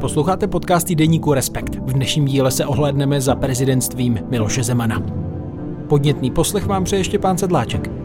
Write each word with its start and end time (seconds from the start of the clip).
Posloucháte 0.00 0.48
podcast 0.48 0.86
týdeníku 0.86 1.34
Respekt. 1.34 1.74
V 1.74 1.92
dnešním 1.92 2.24
díle 2.24 2.50
se 2.50 2.66
ohlédneme 2.66 3.20
za 3.20 3.34
prezidentstvím 3.34 4.18
Miloše 4.30 4.62
Zemana. 4.62 5.02
Podnětný 5.88 6.30
poslech 6.30 6.66
vám 6.66 6.84
přeje 6.84 7.04
Štěpán 7.04 7.38
Sedláček. 7.38 7.97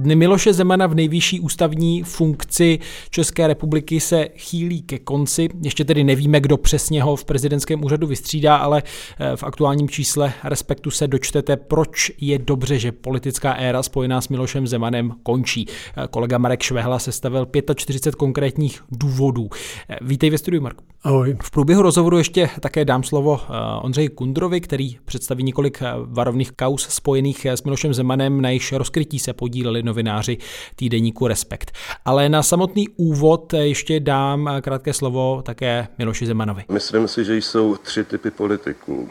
Dny 0.00 0.16
Miloše 0.16 0.52
Zemana 0.52 0.86
v 0.86 0.94
nejvyšší 0.94 1.40
ústavní 1.40 2.02
funkci 2.02 2.78
České 3.10 3.46
republiky 3.46 4.00
se 4.00 4.28
chýlí 4.36 4.82
ke 4.82 4.98
konci. 4.98 5.48
Ještě 5.62 5.84
tedy 5.84 6.04
nevíme, 6.04 6.40
kdo 6.40 6.56
přesně 6.56 7.02
ho 7.02 7.16
v 7.16 7.24
prezidentském 7.24 7.84
úřadu 7.84 8.06
vystřídá, 8.06 8.56
ale 8.56 8.82
eh, 9.18 9.36
v 9.36 9.44
aktuálním 9.44 9.88
čísle 9.88 10.32
Respektu 10.44 10.90
se 10.90 11.08
dočtete, 11.08 11.56
proč 11.56 12.12
je 12.20 12.38
dobře, 12.38 12.78
že 12.78 12.92
politická 12.92 13.52
éra 13.52 13.82
spojená 13.82 14.20
s 14.20 14.28
Milošem 14.28 14.66
Zemanem 14.66 15.12
končí. 15.22 15.66
Eh, 15.68 16.06
kolega 16.10 16.38
Marek 16.38 16.62
Švehla 16.62 16.98
sestavil 16.98 17.48
45 17.74 18.14
konkrétních 18.14 18.82
důvodů. 18.90 19.48
Eh, 19.88 19.96
vítej 20.00 20.30
ve 20.30 20.38
studiu, 20.38 20.62
Marku. 20.62 20.84
Ahoj. 21.02 21.36
V 21.42 21.50
průběhu 21.50 21.82
rozhovoru 21.82 22.18
ještě 22.18 22.50
také 22.60 22.84
dám 22.84 23.02
slovo 23.02 23.40
Ondřeji 23.82 24.08
Kundrovi, 24.08 24.60
který 24.60 24.96
představí 25.04 25.42
několik 25.44 25.82
varovných 26.04 26.52
kaus 26.52 26.82
spojených 26.88 27.46
s 27.46 27.62
Milošem 27.62 27.94
Zemanem, 27.94 28.40
na 28.40 28.48
jejich 28.48 28.72
rozkrytí 28.72 29.18
se 29.18 29.32
podíleli 29.32 29.82
novináři 29.90 30.38
týdeníku 30.76 31.26
Respekt. 31.26 31.70
Ale 32.04 32.28
na 32.28 32.42
samotný 32.42 32.88
úvod 32.96 33.52
ještě 33.52 34.00
dám 34.00 34.50
krátké 34.60 34.92
slovo 34.92 35.42
také 35.42 35.88
Miloši 35.98 36.26
Zemanovi. 36.26 36.64
Myslím 36.68 37.08
si, 37.08 37.24
že 37.24 37.36
jsou 37.36 37.76
tři 37.76 38.04
typy 38.04 38.30
politiků. 38.30 39.08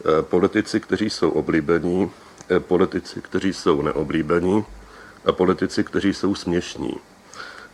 Eh, 0.00 0.22
politici, 0.22 0.80
kteří 0.80 1.10
jsou 1.10 1.30
oblíbení, 1.30 2.10
eh, 2.50 2.60
politici, 2.60 3.20
kteří 3.20 3.52
jsou 3.52 3.82
neoblíbení 3.82 4.64
a 5.26 5.32
politici, 5.32 5.84
kteří 5.84 6.14
jsou 6.14 6.34
směšní. 6.34 6.94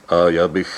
A 0.08 0.28
já 0.28 0.48
bych 0.48 0.72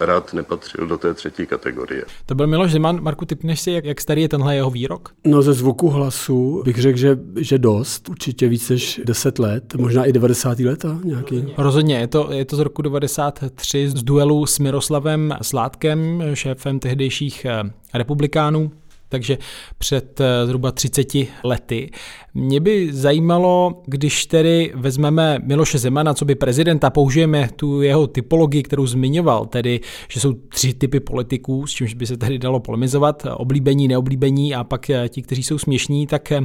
rád 0.00 0.32
nepatřil 0.32 0.86
do 0.86 0.98
té 0.98 1.14
třetí 1.14 1.46
kategorie. 1.46 2.04
To 2.26 2.34
byl 2.34 2.46
Miloš 2.46 2.72
Zeman. 2.72 3.02
Marku, 3.02 3.24
typneš 3.24 3.60
si, 3.60 3.70
jak, 3.70 3.84
jak 3.84 4.00
starý 4.00 4.22
je 4.22 4.28
tenhle 4.28 4.54
jeho 4.54 4.70
výrok? 4.70 5.12
No 5.24 5.42
ze 5.42 5.52
zvuku 5.52 5.88
hlasu 5.88 6.62
bych 6.64 6.76
řekl, 6.78 6.98
že, 6.98 7.18
že 7.36 7.58
dost, 7.58 8.08
určitě 8.08 8.48
víc 8.48 8.70
než 8.70 9.00
10 9.04 9.38
let, 9.38 9.74
možná 9.74 10.04
i 10.04 10.12
90. 10.12 10.58
leta 10.58 10.98
nějaký. 11.04 11.54
Rozhodně, 11.56 11.98
je 11.98 12.06
to, 12.06 12.28
je 12.32 12.44
to 12.44 12.56
z 12.56 12.60
roku 12.60 12.82
93 12.82 13.88
z 13.88 14.02
duelu 14.02 14.46
s 14.46 14.58
Miroslavem 14.58 15.34
Sládkem, 15.42 16.22
šéfem 16.34 16.78
tehdejších 16.78 17.44
eh, 17.44 17.70
republikánů 17.94 18.70
takže 19.08 19.38
před 19.78 20.20
eh, 20.20 20.46
zhruba 20.46 20.72
30 20.72 21.06
lety. 21.44 21.90
Mě 22.34 22.60
by 22.60 22.92
zajímalo, 22.92 23.82
když 23.86 24.26
tedy 24.26 24.72
vezmeme 24.74 25.38
Miloše 25.42 25.78
Zemana, 25.78 26.14
co 26.14 26.24
by 26.24 26.34
prezidenta, 26.34 26.90
použijeme 26.90 27.48
tu 27.56 27.82
jeho 27.82 28.06
typologii, 28.06 28.62
kterou 28.62 28.86
zmiňoval, 28.86 29.46
tedy, 29.46 29.80
že 30.08 30.20
jsou 30.20 30.32
tři 30.32 30.74
typy 30.74 31.00
politiků, 31.00 31.66
s 31.66 31.70
čímž 31.70 31.94
by 31.94 32.06
se 32.06 32.16
tedy 32.16 32.38
dalo 32.38 32.60
polemizovat, 32.60 33.26
oblíbení, 33.36 33.88
neoblíbení 33.88 34.54
a 34.54 34.64
pak 34.64 34.90
eh, 34.90 35.08
ti, 35.08 35.22
kteří 35.22 35.42
jsou 35.42 35.58
směšní, 35.58 36.06
tak 36.06 36.32
eh, 36.32 36.40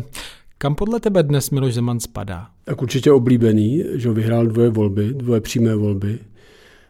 kam 0.57 0.75
podle 0.75 0.99
tebe 0.99 1.23
dnes 1.23 1.49
Miloš 1.49 1.73
Zeman 1.73 1.99
spadá? 1.99 2.47
Tak 2.63 2.81
určitě 2.81 3.11
oblíbený, 3.11 3.83
že 3.93 4.11
vyhrál 4.11 4.47
dvoje 4.47 4.69
volby, 4.69 5.13
dvoje 5.13 5.41
přímé 5.41 5.75
volby 5.75 6.19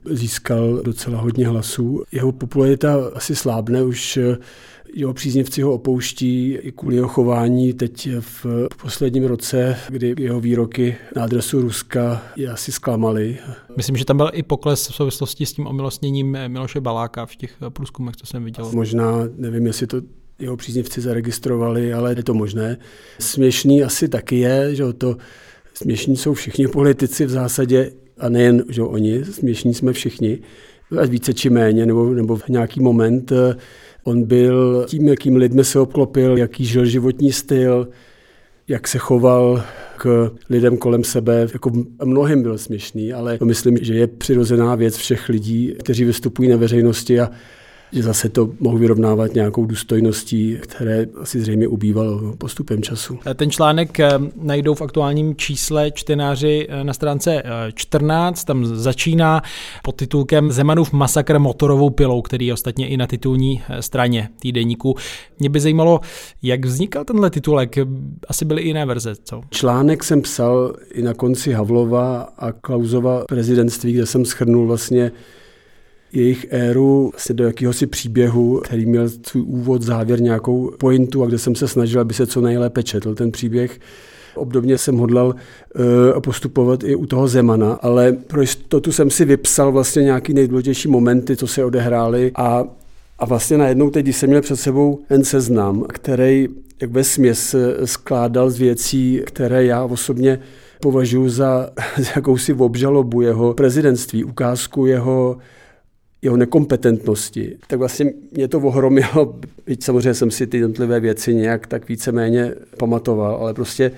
získal 0.06 0.82
docela 0.84 1.22
hodně 1.22 1.48
hlasů. 1.48 2.04
Jeho 2.12 2.32
popularita 2.32 2.96
asi 3.14 3.36
slábne, 3.36 3.84
už 3.84 4.20
jeho 4.94 5.14
příznivci 5.14 5.62
ho 5.62 5.74
opouští 5.74 6.54
i 6.54 6.72
kvůli 6.72 6.96
jeho 6.96 7.08
chování 7.08 7.74
teď 7.74 8.10
v 8.20 8.46
posledním 8.82 9.24
roce, 9.24 9.78
kdy 9.90 10.16
jeho 10.20 10.40
výroky 10.40 10.96
na 11.16 11.24
adresu 11.24 11.62
Ruska 11.62 12.24
je 12.36 12.50
asi 12.50 12.72
zklamaly. 12.72 13.38
Myslím, 13.78 13.98
že 13.98 14.06
tam 14.06 14.18
byl 14.18 14.30
i 14.34 14.44
pokles 14.44 14.90
v 14.90 14.96
souvislosti 14.96 15.46
s 15.46 15.54
tím 15.54 15.68
omilostněním 15.68 16.38
Miloše 16.48 16.82
Baláka 16.82 17.26
v 17.26 17.36
těch 17.36 17.54
průzkumech, 17.70 18.16
co 18.16 18.26
jsem 18.26 18.44
viděl. 18.44 18.72
Možná, 18.72 19.12
nevím, 19.38 19.66
jestli 19.66 19.88
to 19.88 20.02
jeho 20.40 20.58
příznivci 20.58 21.02
zaregistrovali, 21.02 21.94
ale 21.94 22.16
je 22.18 22.24
to 22.24 22.34
možné. 22.34 22.78
Směšný 23.20 23.84
asi 23.84 24.10
taky 24.10 24.40
je, 24.40 24.76
že 24.76 24.94
to 24.94 25.18
směšní 25.74 26.18
jsou 26.18 26.34
všichni 26.34 26.68
politici 26.68 27.26
v 27.26 27.30
zásadě, 27.30 27.92
a 28.18 28.30
nejen 28.30 28.64
že 28.70 28.82
oni, 28.82 29.26
směšní 29.26 29.74
jsme 29.74 29.94
všichni, 29.94 30.40
ať 31.02 31.10
více 31.10 31.34
či 31.34 31.50
méně, 31.50 31.86
nebo, 31.86 32.10
nebo 32.10 32.36
v 32.36 32.50
nějaký 32.50 32.80
moment. 32.80 33.32
On 34.04 34.24
byl 34.24 34.86
tím, 34.88 35.08
jakým 35.08 35.36
lidmi 35.36 35.64
se 35.64 35.80
obklopil, 35.80 36.38
jaký 36.38 36.66
žil 36.66 36.86
životní 36.86 37.32
styl, 37.32 37.88
jak 38.68 38.88
se 38.88 38.98
choval 38.98 39.64
k 39.98 40.32
lidem 40.50 40.78
kolem 40.78 41.04
sebe. 41.04 41.48
Jako 41.54 41.72
mnohým 42.04 42.42
byl 42.42 42.58
směšný, 42.58 43.14
ale 43.14 43.38
myslím, 43.44 43.78
že 43.82 43.94
je 43.94 44.08
přirozená 44.08 44.76
věc 44.76 44.98
všech 44.98 45.30
lidí, 45.30 45.76
kteří 45.80 46.04
vystupují 46.04 46.50
na 46.50 46.58
veřejnosti 46.58 47.20
a 47.20 47.32
že 47.92 48.04
zase 48.04 48.30
to 48.30 48.50
mohu 48.60 48.78
vyrovnávat 48.78 49.34
nějakou 49.34 49.66
důstojností, 49.66 50.58
které 50.62 51.06
asi 51.22 51.42
zřejmě 51.42 51.68
ubývalo 51.68 52.36
postupem 52.38 52.84
času. 52.84 53.20
Ten 53.36 53.52
článek 53.52 54.00
eh, 54.00 54.10
najdou 54.42 54.74
v 54.74 54.82
aktuálním 54.82 55.36
čísle 55.36 55.92
čtenáři 55.92 56.68
eh, 56.70 56.84
na 56.84 56.94
stránce 56.94 57.44
14, 57.74 58.42
eh, 58.42 58.46
tam 58.46 58.66
začíná 58.66 59.42
pod 59.84 59.96
titulkem 59.96 60.52
Zemanův 60.52 60.94
masakr 60.94 61.40
motorovou 61.40 61.90
pilou, 61.90 62.22
který 62.22 62.48
je 62.48 62.54
ostatně 62.54 62.88
i 62.88 62.98
na 62.98 63.08
titulní 63.08 63.62
straně 63.80 64.30
týdeníku. 64.40 64.96
Mě 65.40 65.50
by 65.50 65.60
zajímalo, 65.60 66.00
jak 66.44 66.66
vznikal 66.66 67.06
tenhle 67.06 67.30
titulek, 67.30 67.76
asi 68.28 68.46
byly 68.46 68.62
i 68.62 68.68
jiné 68.68 68.86
verze, 68.86 69.16
co? 69.24 69.42
Článek 69.50 70.04
jsem 70.04 70.22
psal 70.22 70.74
i 70.92 71.02
na 71.02 71.14
konci 71.14 71.52
Havlova 71.54 72.22
a 72.38 72.52
Klauzova 72.52 73.24
prezidentství, 73.28 73.94
kde 73.94 74.06
jsem 74.06 74.26
schrnul 74.26 74.68
vlastně 74.68 75.12
jejich 76.14 76.46
éru 76.50 77.10
vlastně 77.14 77.36
do 77.36 77.44
jakéhosi 77.44 77.88
příběhu, 77.88 78.62
který 78.64 78.86
měl 78.86 79.10
svůj 79.10 79.44
úvod, 79.44 79.82
závěr, 79.82 80.22
nějakou 80.22 80.72
pointu 80.78 81.24
a 81.24 81.28
kde 81.28 81.38
jsem 81.38 81.56
se 81.56 81.68
snažil, 81.68 82.02
aby 82.02 82.14
se 82.14 82.28
co 82.28 82.42
nejlépe 82.42 82.84
četl 82.84 83.16
ten 83.16 83.32
příběh. 83.32 83.80
Obdobně 84.36 84.78
jsem 84.78 84.98
hodlal 84.98 85.28
uh, 85.28 86.20
postupovat 86.20 86.84
i 86.84 86.96
u 86.96 87.06
toho 87.06 87.28
Zemana, 87.28 87.74
ale 87.74 88.12
pro 88.12 88.42
jistotu 88.42 88.92
jsem 88.92 89.10
si 89.10 89.26
vypsal 89.26 89.72
vlastně 89.72 90.04
nějaký 90.04 90.34
nejdůležitější 90.34 90.88
momenty, 90.88 91.36
co 91.36 91.48
se 91.48 91.66
odehrály 91.66 92.32
a 92.36 92.64
a 93.20 93.26
vlastně 93.26 93.58
najednou 93.58 93.90
teď, 93.90 94.08
jsem 94.08 94.30
měl 94.30 94.42
před 94.42 94.56
sebou 94.56 95.00
ten 95.08 95.24
seznam, 95.24 95.86
který 95.90 96.48
jak 96.82 96.92
ve 96.92 97.04
směs 97.04 97.56
skládal 97.86 98.50
z 98.50 98.60
věcí, 98.60 99.22
které 99.26 99.66
já 99.66 99.84
osobně 99.84 100.40
považuji 100.82 101.30
za, 101.30 101.70
za 101.98 102.12
jakousi 102.16 102.54
obžalobu 102.54 103.22
jeho 103.22 103.54
prezidentství, 103.54 104.24
ukázku 104.24 104.86
jeho 104.86 105.38
jeho 106.22 106.38
nekompetentnosti, 106.38 107.58
tak 107.68 107.80
vlastně 107.80 108.14
mě 108.32 108.48
to 108.48 108.60
ohromilo, 108.60 109.40
byť 109.66 109.84
samozřejmě 109.84 110.14
jsem 110.14 110.32
si 110.32 110.48
ty 110.48 110.58
jednotlivé 110.58 111.00
věci 111.00 111.36
nějak 111.36 111.68
tak 111.68 111.90
víceméně 111.90 112.54
pamatoval, 112.78 113.36
ale 113.36 113.54
prostě 113.54 113.92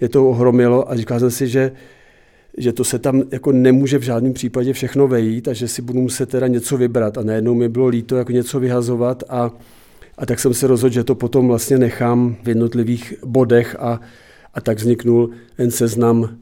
je 0.00 0.08
to 0.08 0.28
ohromilo 0.28 0.90
a 0.90 0.96
říkal 0.96 1.20
jsem 1.20 1.30
si, 1.30 1.48
že 1.48 1.72
že 2.58 2.72
to 2.72 2.84
se 2.84 2.98
tam 2.98 3.22
jako 3.30 3.52
nemůže 3.52 3.98
v 3.98 4.02
žádném 4.02 4.32
případě 4.32 4.72
všechno 4.72 5.08
vejít 5.08 5.48
a 5.48 5.52
že 5.52 5.68
si 5.68 5.82
budu 5.82 6.00
muset 6.00 6.28
teda 6.28 6.46
něco 6.46 6.76
vybrat. 6.76 7.18
A 7.18 7.22
najednou 7.22 7.54
mi 7.54 7.68
bylo 7.68 7.86
líto 7.86 8.16
jako 8.16 8.32
něco 8.32 8.60
vyhazovat 8.60 9.24
a, 9.28 9.50
a 10.18 10.26
tak 10.26 10.40
jsem 10.40 10.54
se 10.54 10.66
rozhodl, 10.66 10.94
že 10.94 11.04
to 11.04 11.14
potom 11.14 11.48
vlastně 11.48 11.78
nechám 11.78 12.36
v 12.42 12.48
jednotlivých 12.48 13.14
bodech 13.24 13.76
a, 13.78 14.00
a 14.54 14.60
tak 14.60 14.78
vzniknul 14.78 15.30
ten 15.56 15.70
seznam 15.70 16.36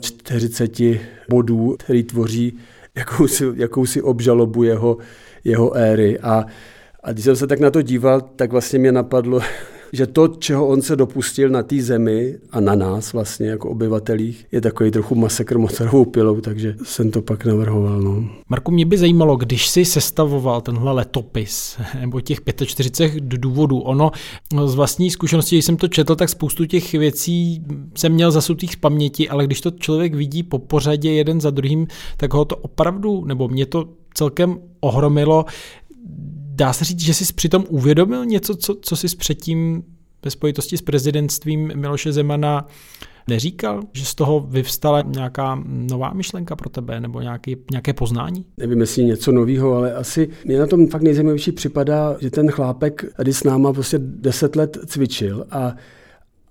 45 0.00 1.00
bodů, 1.28 1.76
který 1.78 2.02
tvoří 2.02 2.58
jakousi, 2.96 3.44
jakousi 3.54 4.02
obžalobu 4.02 4.62
jeho, 4.62 4.96
jeho 5.44 5.76
éry. 5.76 6.18
A, 6.18 6.44
a 7.02 7.12
když 7.12 7.24
jsem 7.24 7.36
se 7.36 7.46
tak 7.46 7.60
na 7.60 7.70
to 7.70 7.82
díval, 7.82 8.20
tak 8.20 8.52
vlastně 8.52 8.78
mě 8.78 8.92
napadlo, 8.92 9.40
že 9.92 10.06
to, 10.06 10.28
čeho 10.28 10.66
on 10.66 10.82
se 10.82 10.96
dopustil 10.96 11.48
na 11.48 11.62
té 11.62 11.82
zemi 11.82 12.38
a 12.50 12.60
na 12.60 12.74
nás 12.74 13.12
vlastně 13.12 13.48
jako 13.48 13.70
obyvatelích, 13.70 14.46
je 14.52 14.60
takový 14.60 14.90
trochu 14.90 15.14
masakr 15.14 15.58
motorovou 15.58 16.04
pilou, 16.04 16.40
takže 16.40 16.74
jsem 16.82 17.10
to 17.10 17.22
pak 17.22 17.44
navrhoval. 17.44 18.00
No. 18.00 18.24
Marku, 18.48 18.70
mě 18.70 18.86
by 18.86 18.98
zajímalo, 18.98 19.36
když 19.36 19.68
si 19.68 19.84
sestavoval 19.84 20.60
tenhle 20.60 20.92
letopis, 20.92 21.76
nebo 22.00 22.20
těch 22.20 22.38
45 22.64 23.24
důvodů, 23.24 23.78
ono 23.78 24.10
z 24.66 24.74
vlastní 24.74 25.10
zkušenosti, 25.10 25.56
když 25.56 25.64
jsem 25.64 25.76
to 25.76 25.88
četl, 25.88 26.16
tak 26.16 26.28
spoustu 26.28 26.64
těch 26.64 26.92
věcí 26.92 27.64
jsem 27.94 28.12
měl 28.12 28.30
zasutých 28.30 28.72
z 28.72 28.76
paměti, 28.76 29.28
ale 29.28 29.44
když 29.44 29.60
to 29.60 29.70
člověk 29.70 30.14
vidí 30.14 30.42
po 30.42 30.58
pořadě 30.58 31.12
jeden 31.12 31.40
za 31.40 31.50
druhým, 31.50 31.86
tak 32.16 32.34
ho 32.34 32.44
to 32.44 32.56
opravdu, 32.56 33.24
nebo 33.24 33.48
mě 33.48 33.66
to 33.66 33.88
celkem 34.14 34.58
ohromilo, 34.80 35.44
Dá 36.56 36.72
se 36.72 36.84
říct, 36.84 37.00
že 37.00 37.14
jsi 37.14 37.32
přitom 37.32 37.64
uvědomil 37.68 38.24
něco, 38.24 38.56
co, 38.56 38.76
co 38.80 38.96
jsi 38.96 39.16
předtím 39.16 39.82
ve 40.24 40.30
spojitosti 40.30 40.76
s 40.76 40.82
prezidentstvím 40.82 41.72
Miloše 41.74 42.12
Zemana 42.12 42.66
neříkal, 43.28 43.82
že 43.92 44.04
z 44.04 44.14
toho 44.14 44.40
vyvstala 44.40 45.02
nějaká 45.02 45.62
nová 45.66 46.12
myšlenka 46.12 46.56
pro 46.56 46.70
tebe 46.70 47.00
nebo 47.00 47.20
nějaký, 47.20 47.56
nějaké 47.70 47.92
poznání? 47.92 48.44
Nevím, 48.56 48.80
jestli 48.80 49.04
něco 49.04 49.32
nového, 49.32 49.74
ale 49.74 49.94
asi 49.94 50.28
mě 50.44 50.58
na 50.58 50.66
tom 50.66 50.86
fakt 50.88 51.02
nejzajímavější 51.02 51.52
připadá, 51.52 52.16
že 52.20 52.30
ten 52.30 52.50
chlápek 52.50 53.04
tady 53.16 53.32
s 53.32 53.44
náma 53.44 53.72
prostě 53.72 53.98
deset 53.98 54.56
let 54.56 54.78
cvičil 54.86 55.46
a 55.50 55.74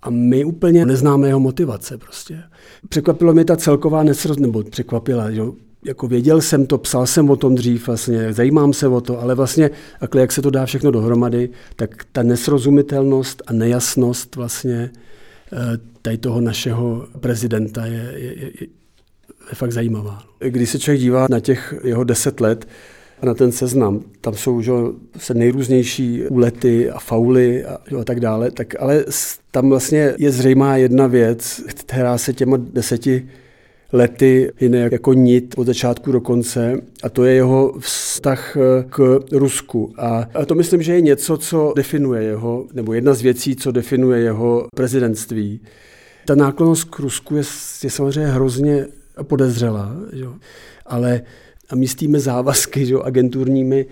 a 0.02 0.10
my 0.10 0.46
úplně 0.46 0.86
neznáme 0.86 1.28
jeho 1.28 1.40
motivace 1.40 1.98
prostě. 1.98 2.44
Překvapilo 2.90 3.34
mě 3.34 3.46
ta 3.46 3.58
celková 3.58 4.04
nesrost, 4.04 4.40
nebo 4.40 4.64
překvapila, 4.64 5.32
že 5.32 5.42
jako 5.86 6.08
věděl 6.08 6.42
jsem 6.42 6.66
to, 6.66 6.78
psal 6.78 7.08
jsem 7.08 7.30
o 7.30 7.36
tom 7.36 7.56
dřív, 7.56 7.88
vlastně, 7.88 8.34
zajímám 8.34 8.74
se 8.74 8.88
o 8.88 9.02
to, 9.02 9.22
ale 9.22 9.36
vlastně, 9.36 9.72
takhle, 10.00 10.22
jak 10.22 10.32
se 10.32 10.42
to 10.42 10.50
dá 10.50 10.66
všechno 10.66 10.92
dohromady, 10.92 11.50
tak 11.76 12.06
ta 12.12 12.24
nesrozumitelnost 12.24 13.44
a 13.48 13.54
nejasnost 13.54 14.36
vlastně 14.36 14.92
eh, 15.54 15.58
tady 16.02 16.18
toho 16.18 16.42
našeho 16.42 17.08
prezidenta 17.20 17.86
je, 17.86 18.14
je, 18.16 18.40
je, 18.40 18.52
je 18.62 18.68
fakt 19.54 19.72
zajímavá. 19.72 20.24
Když 20.40 20.70
se 20.70 20.80
člověk 20.80 21.02
dívá 21.02 21.28
na 21.30 21.40
těch 21.40 21.74
jeho 21.84 22.04
deset 22.04 22.42
let, 22.42 22.68
na 23.24 23.34
ten 23.34 23.52
seznam. 23.52 24.02
Tam 24.22 24.34
jsou 24.34 24.62
že, 24.62 24.72
se 25.18 25.34
nejrůznější 25.34 26.24
úlety 26.24 26.90
a 26.90 27.00
fauly 27.00 27.66
a, 27.66 27.78
že, 27.90 27.96
a 27.96 28.04
tak 28.04 28.20
dále. 28.20 28.52
Tak, 28.52 28.82
ale 28.82 29.06
tam 29.52 29.70
vlastně 29.70 30.14
je 30.18 30.32
zřejmá 30.32 30.78
jedna 30.78 31.08
věc, 31.08 31.62
která 31.68 32.18
se 32.18 32.34
těma 32.34 32.58
deseti 32.58 33.28
lety 33.94 34.52
jiné 34.62 34.90
jako 34.92 35.14
nit 35.14 35.56
od 35.58 35.68
začátku 35.68 36.12
do 36.12 36.22
konce 36.22 36.82
a 37.04 37.10
to 37.10 37.26
je 37.26 37.34
jeho 37.34 37.74
vztah 37.80 38.58
eh, 38.58 38.84
k 38.90 39.20
Rusku. 39.32 39.94
A, 39.98 40.28
to 40.46 40.56
myslím, 40.56 40.82
že 40.82 40.94
je 40.94 41.02
něco, 41.02 41.38
co 41.38 41.74
definuje 41.76 42.24
jeho, 42.24 42.66
nebo 42.74 42.94
jedna 42.94 43.14
z 43.14 43.22
věcí, 43.22 43.56
co 43.56 43.72
definuje 43.72 44.22
jeho 44.22 44.68
prezidentství. 44.76 45.62
Ta 46.26 46.36
náklonost 46.36 46.84
k 46.84 47.00
Rusku 47.00 47.36
je, 47.36 47.44
je 47.84 47.90
samozřejmě 47.90 48.28
hrozně 48.32 48.88
podezřelá, 49.24 49.96
že? 50.14 50.26
ale 50.86 51.22
a 51.70 51.76
místými 51.76 52.20
závazky 52.20 52.86
že, 52.86 52.96
agenturními 53.04 53.86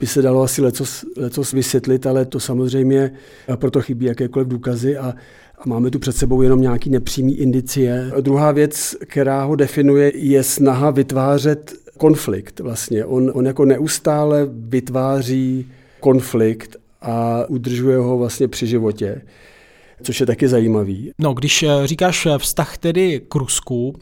by 0.00 0.06
se 0.06 0.22
dalo 0.22 0.42
asi 0.42 0.62
lecos, 0.62 1.04
lecos 1.16 1.52
vysvětlit, 1.52 2.06
ale 2.06 2.24
to 2.24 2.40
samozřejmě 2.40 3.12
proto 3.56 3.80
chybí 3.82 4.06
jakékoliv 4.06 4.48
důkazy 4.48 4.96
a, 4.96 5.14
a 5.58 5.62
máme 5.66 5.90
tu 5.90 5.98
před 5.98 6.16
sebou 6.16 6.42
jenom 6.42 6.60
nějaký 6.60 6.90
nepřímý 6.90 7.34
indicie. 7.34 8.10
A 8.16 8.20
druhá 8.20 8.52
věc, 8.52 8.96
která 9.06 9.44
ho 9.44 9.56
definuje, 9.56 10.12
je 10.16 10.42
snaha 10.42 10.90
vytvářet 10.90 11.74
konflikt 11.98 12.60
vlastně. 12.60 13.04
On, 13.04 13.30
on 13.34 13.46
jako 13.46 13.64
neustále 13.64 14.48
vytváří 14.52 15.66
konflikt 16.00 16.76
a 17.02 17.44
udržuje 17.48 17.96
ho 17.96 18.18
vlastně 18.18 18.48
při 18.48 18.66
životě 18.66 19.22
což 20.02 20.20
je 20.20 20.26
taky 20.26 20.48
zajímavý. 20.48 21.10
No, 21.18 21.34
když 21.34 21.62
eh, 21.62 21.68
říkáš 21.84 22.26
eh, 22.26 22.38
vztah 22.38 22.78
tedy 22.78 23.20
k 23.28 23.34
Rusku, 23.34 23.94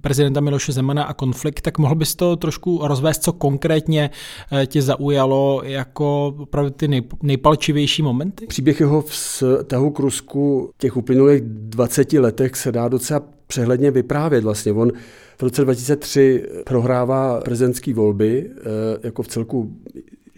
prezidenta 0.00 0.40
Miloše 0.40 0.72
Zemana 0.72 1.04
a 1.04 1.14
konflikt, 1.14 1.60
tak 1.60 1.78
mohl 1.78 1.94
bys 1.94 2.14
to 2.14 2.36
trošku 2.36 2.80
rozvést, 2.82 3.22
co 3.22 3.32
konkrétně 3.32 4.10
eh, 4.52 4.66
tě 4.66 4.82
zaujalo 4.82 5.62
jako 5.64 6.34
opravdu 6.38 6.70
ty 6.70 6.88
nej, 6.88 7.02
nejpalčivější 7.22 8.02
momenty? 8.02 8.46
Příběh 8.46 8.80
jeho 8.80 9.02
vztahu 9.02 9.90
k 9.90 9.98
Rusku 9.98 10.70
těch 10.78 10.96
uplynulých 10.96 11.42
20 11.44 12.12
letech 12.12 12.56
se 12.56 12.72
dá 12.72 12.88
docela 12.88 13.22
přehledně 13.46 13.90
vyprávět. 13.90 14.44
Vlastně 14.44 14.72
on 14.72 14.92
v 15.38 15.42
roce 15.42 15.62
2003 15.62 16.44
prohrává 16.64 17.40
prezidentské 17.40 17.94
volby, 17.94 18.50
eh, 18.50 18.60
jako 19.02 19.22
v 19.22 19.28
celku 19.28 19.72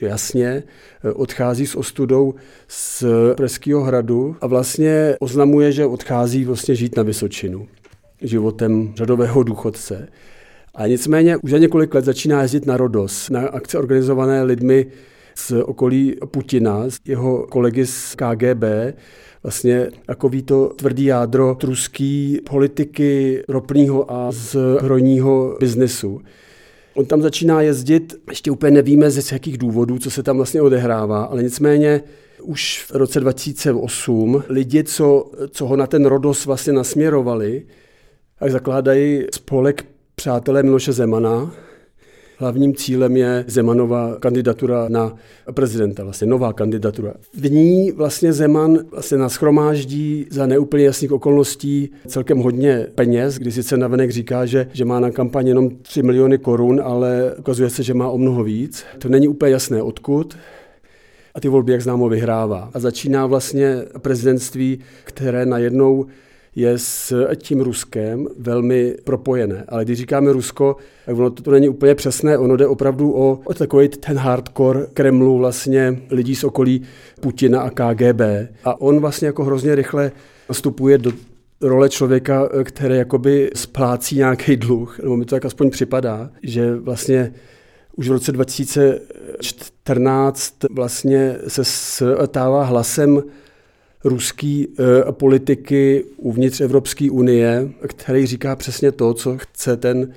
jasně, 0.01 0.63
eh, 1.05 1.13
odchází 1.13 1.67
s 1.67 1.75
ostudou 1.75 2.35
z 2.69 3.05
Pražského 3.37 3.83
hradu 3.83 4.37
a 4.41 4.47
vlastně 4.47 5.17
oznamuje, 5.21 5.73
že 5.73 5.87
odchází 5.87 6.45
vlastně 6.45 6.75
žít 6.75 6.97
na 6.97 7.03
Vysočinu 7.03 7.67
životem 8.23 8.93
řadového 8.97 9.43
důchodce. 9.43 10.09
A 10.75 10.87
nicméně 10.87 11.37
už 11.37 11.51
za 11.51 11.59
několik 11.59 11.95
let 11.95 12.05
začíná 12.05 12.43
jezdit 12.43 12.67
na 12.67 12.77
Rodos, 12.77 13.31
na 13.31 13.41
akce 13.49 13.79
organizované 13.79 14.43
lidmi 14.43 14.87
z 15.35 15.53
okolí 15.63 16.17
Putina, 16.31 16.91
z 16.91 16.99
jeho 17.05 17.47
kolegy 17.47 17.87
z 17.87 18.15
KGB, 18.15 18.65
vlastně 19.43 19.89
takový 20.07 20.43
to 20.43 20.73
tvrdý 20.77 21.05
jádro 21.05 21.55
truský 21.55 22.41
politiky 22.49 23.43
ropního 23.49 24.13
a 24.13 24.33
zbrojního 24.33 25.57
biznesu. 25.61 26.21
On 26.95 27.07
tam 27.07 27.23
začíná 27.23 27.63
jezdit, 27.63 28.15
ještě 28.29 28.51
úplně 28.51 28.71
nevíme 28.71 29.11
z 29.11 29.33
jakých 29.33 29.59
důvodů, 29.59 29.99
co 29.99 30.11
se 30.11 30.23
tam 30.23 30.37
vlastně 30.37 30.63
odehrává, 30.63 31.25
ale 31.25 31.43
nicméně 31.43 32.03
už 32.43 32.85
v 32.85 32.91
roce 32.91 33.21
2008 33.21 34.43
lidi, 34.49 34.85
co, 34.85 35.31
co 35.51 35.67
ho 35.67 35.77
na 35.77 35.87
ten 35.87 36.07
Rodos 36.07 36.47
vlastně 36.47 36.73
nasměrovali, 36.73 37.63
tak 38.39 38.51
zakládají 38.51 39.25
spolek 39.35 39.85
Přátelé 40.15 40.63
Miloše 40.63 40.93
Zemana. 40.93 41.53
Hlavním 42.39 42.75
cílem 42.75 43.17
je 43.17 43.45
Zemanova 43.47 44.17
kandidatura 44.21 44.89
na 44.89 45.17
prezidenta, 45.55 46.05
vlastně 46.05 46.27
nová 46.27 46.53
kandidatura. 46.53 47.15
V 47.35 47.51
ní 47.51 47.93
vlastně 47.93 48.33
Zeman 48.33 48.79
vlastně 48.91 49.19
naschromáždí 49.19 50.27
za 50.31 50.47
neúplně 50.47 50.85
jasných 50.85 51.13
okolností 51.13 51.91
celkem 52.07 52.39
hodně 52.39 52.87
peněz, 52.95 53.39
kdy 53.39 53.53
sice 53.53 53.77
navenek 53.77 54.11
říká, 54.11 54.47
že, 54.47 54.69
že 54.73 54.85
má 54.85 55.01
na 55.01 55.11
kampaň 55.11 55.49
jenom 55.49 55.71
3 55.71 56.03
miliony 56.03 56.39
korun, 56.39 56.81
ale 56.85 57.35
ukazuje 57.39 57.71
se, 57.71 57.83
že 57.83 57.95
má 57.95 58.11
o 58.11 58.19
mnoho 58.19 58.45
víc. 58.45 58.85
To 58.99 59.09
není 59.09 59.29
úplně 59.29 59.53
jasné 59.53 59.83
odkud 59.83 60.37
a 61.35 61.41
ty 61.41 61.49
volby, 61.49 61.73
jak 61.73 61.83
známo, 61.83 62.09
vyhrává. 62.09 62.71
A 62.75 62.79
začíná 62.79 63.27
vlastně 63.27 63.77
prezidentství, 63.99 64.79
které 65.05 65.47
najednou 65.47 66.07
je 66.57 66.79
s 66.79 67.27
tím 67.37 67.61
Ruskem 67.61 68.27
velmi 68.39 68.97
propojené. 69.05 69.65
Ale 69.69 69.85
když 69.85 69.99
říkáme 69.99 70.33
Rusko, 70.33 70.77
tak 71.07 71.17
ono 71.17 71.31
to, 71.31 71.43
to 71.43 71.51
není 71.51 71.69
úplně 71.69 71.95
přesné, 71.95 72.39
ono 72.39 72.57
jde 72.57 72.67
opravdu 72.67 73.17
o, 73.17 73.41
o 73.45 73.55
takový 73.55 73.89
ten 73.89 74.19
hardcore 74.19 74.87
Kremlu 74.95 75.39
vlastně 75.39 76.01
lidí 76.11 76.35
z 76.35 76.45
okolí 76.45 76.83
Putina 77.21 77.61
a 77.61 77.71
KGB. 77.71 78.21
A 78.65 78.81
on 78.81 79.01
vlastně 79.01 79.27
jako 79.27 79.45
hrozně 79.45 79.75
rychle 79.75 80.13
nastupuje 80.49 80.99
do 80.99 81.13
role 81.61 81.89
člověka, 81.89 82.49
který 82.65 82.97
jakoby 82.97 83.51
splácí 83.55 84.17
nějaký 84.17 84.57
dluh, 84.57 84.99
nebo 84.99 85.17
mi 85.17 85.25
to 85.25 85.35
tak 85.35 85.45
aspoň 85.45 85.71
připadá, 85.71 86.31
že 86.43 86.77
vlastně 86.77 87.33
už 87.97 88.09
v 88.09 88.13
roce 88.13 88.33
2014 88.33 90.55
vlastně 90.71 91.37
se 91.49 91.65
stává 92.25 92.65
hlasem 92.65 93.23
ruský 94.09 94.69
e, 95.09 95.13
politiky 95.13 96.05
uvnitř 96.17 96.61
Evropské 96.61 97.11
unie, 97.11 97.69
který 97.87 98.27
říká 98.27 98.57
přesně 98.57 98.93
to, 98.93 99.15
co 99.15 99.39
chce 99.39 99.77
ten 99.77 100.13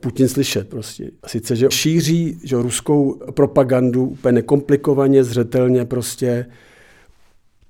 Putin 0.00 0.28
slyšet 0.28 0.68
prostě. 0.68 1.10
Sice, 1.26 1.56
že 1.56 1.68
šíří 1.70 2.40
že 2.44 2.56
ruskou 2.56 3.20
propagandu 3.34 4.04
úplně 4.04 4.32
nekomplikovaně, 4.32 5.24
zřetelně 5.24 5.84
prostě 5.84 6.46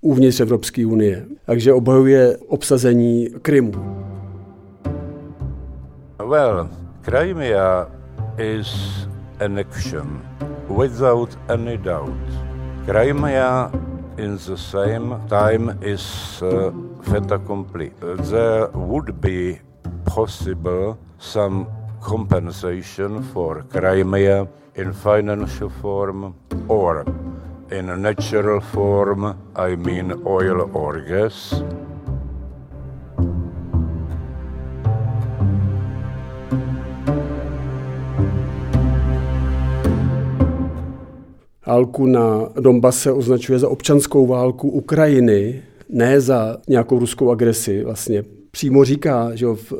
uvnitř 0.00 0.40
Evropské 0.40 0.87
unie. 0.87 1.26
Takže 1.46 1.73
obhajuje 1.73 2.37
obsazení 2.37 3.29
Krymu. 3.43 3.73
Well, 6.29 6.69
Crimea 7.05 7.91
is 8.38 8.69
annexion 9.41 10.22
without 10.79 11.39
any 11.48 11.79
doubt. 11.79 12.15
Crimea 12.84 13.72
in 14.19 14.37
the 14.37 14.56
same 14.56 15.17
time 15.29 15.79
is 15.82 16.43
uh, 16.43 16.72
fait 17.03 17.31
accompli. 17.31 17.93
There 18.01 18.69
would 18.69 19.20
be 19.20 19.60
possible 20.05 20.98
some 21.19 21.69
compensation 22.01 23.22
for 23.32 23.63
Crimea 23.70 24.48
in 24.75 24.93
financial 24.93 25.70
form 25.70 26.34
or 26.69 27.05
in 27.70 27.91
a 27.91 27.96
natural 27.96 28.60
form, 28.60 29.37
I 29.55 29.77
mean 29.77 30.22
oil 30.27 30.70
or 30.75 31.01
gas. 31.01 31.63
Válku 41.69 42.06
na 42.06 42.48
Donbase 42.60 43.13
označuje 43.13 43.58
za 43.58 43.69
občanskou 43.69 44.27
válku 44.27 44.69
Ukrajiny, 44.69 45.63
ne 45.89 46.20
za 46.20 46.56
nějakou 46.69 46.98
ruskou 46.98 47.31
agresi. 47.31 47.84
Vlastně 47.84 48.25
přímo 48.51 48.84
říká, 48.84 49.31
že 49.34 49.46
v 49.46 49.72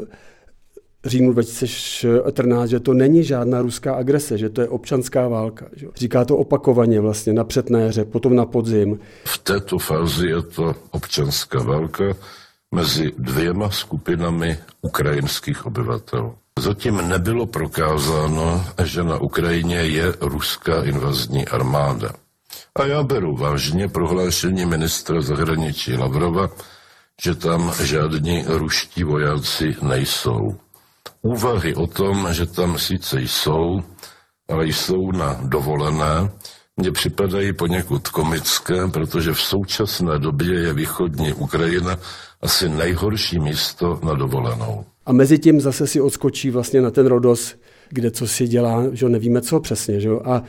říjnu 1.04 1.33
2014, 1.33 2.68
že 2.68 2.80
to 2.80 2.95
není 2.95 3.25
žádná 3.25 3.62
ruská 3.62 3.95
agrese, 3.95 4.38
že 4.38 4.49
to 4.49 4.61
je 4.61 4.68
občanská 4.68 5.28
válka. 5.28 5.66
Že? 5.76 5.87
Říká 5.97 6.25
to 6.25 6.37
opakovaně 6.37 7.00
vlastně 7.00 7.33
na 7.33 7.45
přednéře, 7.45 8.04
potom 8.04 8.37
na 8.37 8.47
podzim. 8.47 8.99
V 9.25 9.38
této 9.38 9.78
fázi 9.78 10.26
je 10.26 10.42
to 10.42 10.75
občanská 10.90 11.62
válka 11.62 12.04
mezi 12.75 13.12
dvěma 13.18 13.71
skupinami 13.71 14.59
ukrajinských 14.83 15.66
obyvatel. 15.66 16.35
Zatím 16.58 17.08
nebylo 17.08 17.46
prokázáno, 17.46 18.64
že 18.84 19.02
na 19.02 19.18
Ukrajině 19.18 19.76
je 19.76 20.14
ruská 20.20 20.82
invazní 20.84 21.48
armáda. 21.48 22.10
A 22.74 22.86
já 22.86 23.02
beru 23.02 23.36
vážně 23.36 23.88
prohlášení 23.88 24.66
ministra 24.66 25.20
zahraničí 25.20 25.96
Lavrova, 25.96 26.48
že 27.22 27.34
tam 27.34 27.72
žádní 27.82 28.44
ruští 28.46 29.04
vojáci 29.04 29.76
nejsou. 29.82 30.58
Úvahy 31.22 31.74
o 31.74 31.86
tom, 31.86 32.28
že 32.32 32.46
tam 32.46 32.78
sice 32.78 33.20
jsou, 33.20 33.82
ale 34.48 34.66
jsou 34.66 35.12
na 35.12 35.40
dovolené, 35.42 36.30
mně 36.78 36.92
připadají 36.92 37.52
poněkud 37.52 38.08
komické, 38.08 38.88
protože 38.92 39.32
v 39.32 39.40
současné 39.40 40.18
době 40.18 40.61
je 40.61 40.73
východní 40.73 41.32
Ukrajina 41.32 41.97
asi 42.42 42.68
nejhorší 42.68 43.38
místo 43.38 44.00
na 44.04 44.14
dovolenou. 44.14 44.85
A 45.06 45.12
mezi 45.12 45.38
tím 45.38 45.61
zase 45.61 45.87
si 45.87 46.00
odskočí 46.00 46.50
vlastně 46.50 46.80
na 46.80 46.90
ten 46.90 47.06
Rodos, 47.06 47.54
kde 47.88 48.11
co 48.11 48.26
si 48.26 48.49
dělá, 48.49 48.85
že 48.92 49.08
nevíme 49.08 49.40
co 49.40 49.61
přesně. 49.61 50.00
Že? 50.00 50.11
A 50.25 50.42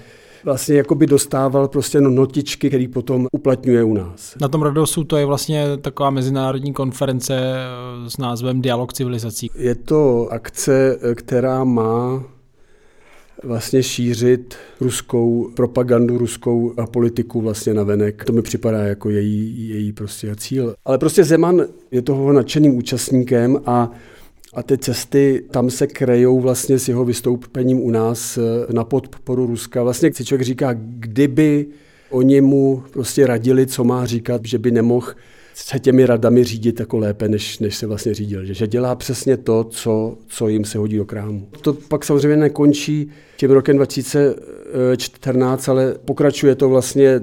vlastně 0.43 0.75
jako 0.75 0.95
by 0.95 1.07
dostával 1.07 1.67
prostě 1.67 2.01
no 2.01 2.09
notičky, 2.09 2.69
který 2.69 2.87
potom 2.87 3.27
uplatňuje 3.31 3.83
u 3.83 3.93
nás. 3.93 4.35
Na 4.41 4.47
tom 4.47 4.61
Rodosu 4.61 5.03
to 5.03 5.17
je 5.17 5.25
vlastně 5.25 5.77
taková 5.77 6.09
mezinárodní 6.09 6.73
konference 6.73 7.55
s 8.07 8.17
názvem 8.17 8.61
Dialog 8.61 8.93
civilizací. 8.93 9.51
Je 9.55 9.75
to 9.75 10.27
akce, 10.31 10.99
která 11.15 11.63
má 11.63 12.23
vlastně 13.43 13.83
šířit 13.83 14.55
ruskou 14.81 15.51
propagandu, 15.55 16.17
ruskou 16.17 16.73
politiku 16.91 17.41
vlastně 17.41 17.73
na 17.73 17.83
venek. 17.83 18.25
To 18.25 18.33
mi 18.33 18.41
připadá 18.41 18.77
jako 18.77 19.09
její, 19.09 19.69
její 19.69 19.93
prostě 19.93 20.35
cíl. 20.35 20.75
Ale 20.85 20.97
prostě 20.97 21.23
Zeman 21.23 21.61
je 21.91 22.01
toho 22.01 22.33
nadšeným 22.33 22.77
účastníkem 22.77 23.61
a 23.65 23.91
a 24.53 24.63
ty 24.63 24.77
cesty 24.77 25.43
tam 25.51 25.69
se 25.69 25.87
krejou 25.87 26.39
vlastně 26.39 26.79
s 26.79 26.87
jeho 26.87 27.05
vystoupením 27.05 27.81
u 27.81 27.91
nás 27.91 28.37
eh, 28.37 28.73
na 28.73 28.83
podporu 28.83 29.45
Ruska. 29.45 29.83
Vlastně 29.83 30.13
si 30.13 30.25
člověk 30.25 30.45
říká, 30.45 30.69
kdyby 30.73 31.65
oni 32.09 32.41
mu 32.41 32.83
prostě 32.93 33.27
radili, 33.27 33.67
co 33.67 33.83
má 33.83 34.05
říkat, 34.05 34.41
že 34.45 34.57
by 34.57 34.71
nemohl 34.71 35.07
se 35.65 35.79
těmi 35.79 36.05
radami 36.05 36.43
řídit 36.43 36.79
jako 36.79 36.97
lépe, 36.97 37.29
než, 37.29 37.59
než 37.59 37.75
se 37.75 37.87
vlastně 37.87 38.13
řídil. 38.13 38.45
Že, 38.45 38.53
že 38.53 38.67
dělá 38.67 38.95
přesně 38.95 39.37
to, 39.37 39.63
co, 39.63 40.17
co 40.27 40.47
jim 40.47 40.65
se 40.65 40.77
hodí 40.77 40.97
do 40.97 41.05
krámu. 41.05 41.47
To 41.61 41.73
pak 41.73 42.05
samozřejmě 42.05 42.37
nekončí 42.37 43.09
tím 43.37 43.51
rokem 43.51 43.75
2014, 43.75 45.69
ale 45.69 45.95
pokračuje 46.05 46.55
to 46.55 46.69
vlastně 46.69 47.21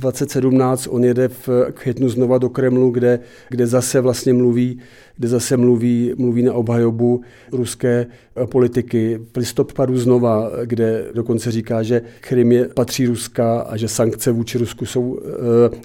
2017 0.00 0.88
on 0.90 1.04
jede 1.04 1.28
v 1.28 1.48
květnu 1.74 2.08
znova 2.08 2.38
do 2.38 2.48
Kremlu, 2.48 2.90
kde, 2.90 3.18
kde 3.48 3.66
zase 3.66 4.00
vlastně 4.00 4.34
mluví, 4.34 4.78
kde 5.16 5.28
zase 5.28 5.56
mluví, 5.56 6.12
mluví 6.16 6.42
na 6.42 6.52
obhajobu 6.52 7.20
ruské 7.52 8.06
politiky. 8.44 9.20
V 9.34 9.36
listopadu 9.36 9.98
znova, 9.98 10.50
kde 10.64 11.04
dokonce 11.14 11.50
říká, 11.50 11.82
že 11.82 12.02
Krym 12.20 12.52
je, 12.52 12.68
patří 12.68 13.06
Ruska 13.06 13.60
a 13.60 13.76
že 13.76 13.88
sankce 13.88 14.32
vůči 14.32 14.58
Rusku 14.58 14.86
jsou 14.86 15.02
uh, 15.02 15.18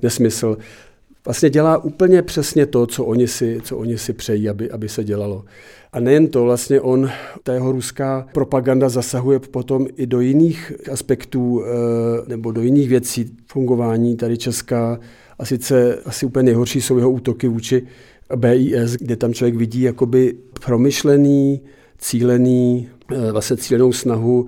nesmysl 0.03 0.57
vlastně 1.25 1.49
dělá 1.49 1.77
úplně 1.77 2.21
přesně 2.21 2.65
to, 2.65 2.87
co 2.87 3.05
oni 3.05 3.27
si, 3.27 3.59
co 3.63 3.77
oni 3.77 3.97
si 3.97 4.13
přejí, 4.13 4.49
aby, 4.49 4.71
aby 4.71 4.89
se 4.89 5.03
dělalo. 5.03 5.45
A 5.93 5.99
nejen 5.99 6.27
to, 6.27 6.43
vlastně 6.43 6.81
on, 6.81 7.09
ta 7.43 7.53
jeho 7.53 7.71
ruská 7.71 8.27
propaganda 8.33 8.89
zasahuje 8.89 9.39
potom 9.39 9.87
i 9.97 10.07
do 10.07 10.19
jiných 10.19 10.73
aspektů 10.91 11.63
eh, 11.63 11.69
nebo 12.27 12.51
do 12.51 12.61
jiných 12.61 12.89
věcí 12.89 13.35
fungování 13.47 14.15
tady 14.15 14.37
Česká. 14.37 14.99
A 15.39 15.45
sice 15.45 15.99
asi 16.05 16.25
úplně 16.25 16.43
nejhorší 16.43 16.81
jsou 16.81 16.97
jeho 16.97 17.11
útoky 17.11 17.47
vůči 17.47 17.83
BIS, 18.35 18.91
kde 18.91 19.15
tam 19.15 19.33
člověk 19.33 19.55
vidí 19.55 19.81
jakoby 19.81 20.35
promyšlený, 20.65 21.61
cílený, 21.97 22.89
eh, 23.11 23.31
vlastně 23.31 23.57
cílenou 23.57 23.93
snahu 23.93 24.45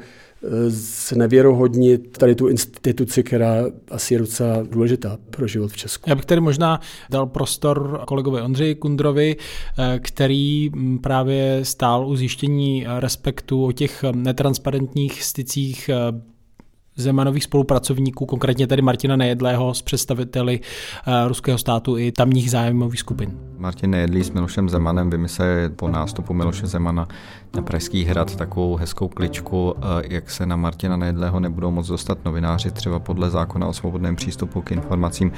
znevěrohodnit 0.68 2.18
tady 2.18 2.36
tu 2.36 2.48
instituci, 2.48 3.24
která 3.24 3.66
asi 3.92 4.14
je 4.14 4.20
docela 4.20 4.64
důležitá 4.72 5.18
pro 5.30 5.48
život 5.48 5.72
v 5.72 5.78
Česku. 5.78 6.10
Já 6.10 6.16
bych 6.16 6.26
tady 6.26 6.42
možná 6.42 6.82
dal 7.10 7.26
prostor 7.26 8.02
kolegovi 8.08 8.42
Ondřeji 8.42 8.76
Kundrovi, 8.76 9.36
eh, 9.80 10.00
který 10.00 10.70
mm, 10.70 11.00
právě 11.00 11.60
stál 11.64 12.08
u 12.08 12.16
zjištění 12.16 12.86
respektu 13.00 13.66
o 13.66 13.72
těch 13.72 14.04
netransparentních 14.12 15.24
stycích 15.24 15.90
eh, 15.90 16.22
Zemanových 16.98 17.44
spolupracovníků, 17.44 18.26
konkrétně 18.26 18.68
tedy 18.68 18.82
Martina 18.82 19.16
Nejedlého 19.16 19.74
s 19.74 19.82
představiteli 19.82 20.60
eh, 21.08 21.28
ruského 21.28 21.58
státu 21.58 21.98
i 21.98 22.12
tamních 22.12 22.52
zájmových 22.52 23.00
skupin. 23.00 23.38
Martin 23.58 23.92
Nejedlý 23.92 24.24
s 24.24 24.32
Milošem 24.32 24.70
Zemanem 24.70 25.10
vymyslel 25.10 25.70
po 25.70 25.88
nástupu 25.88 26.34
Miloše 26.34 26.68
Zemana 26.68 27.08
na 27.56 27.62
Pražský 27.62 28.04
hrad 28.04 28.36
takovou 28.36 28.76
hezkou 28.76 29.08
kličku, 29.08 29.76
eh, 29.78 29.82
jak 30.10 30.30
se 30.30 30.46
na 30.46 30.56
Martina 30.56 30.98
Nejedlého 30.98 31.40
nebudou 31.40 31.72
moc 31.72 31.88
dostat 31.88 32.26
novináři, 32.26 32.72
třeba 32.72 33.00
podle 33.00 33.30
zákona 33.30 33.68
o 33.68 33.74
svobodném 33.74 34.16
přístupu 34.16 34.62
k 34.62 34.72
informacím. 34.72 35.32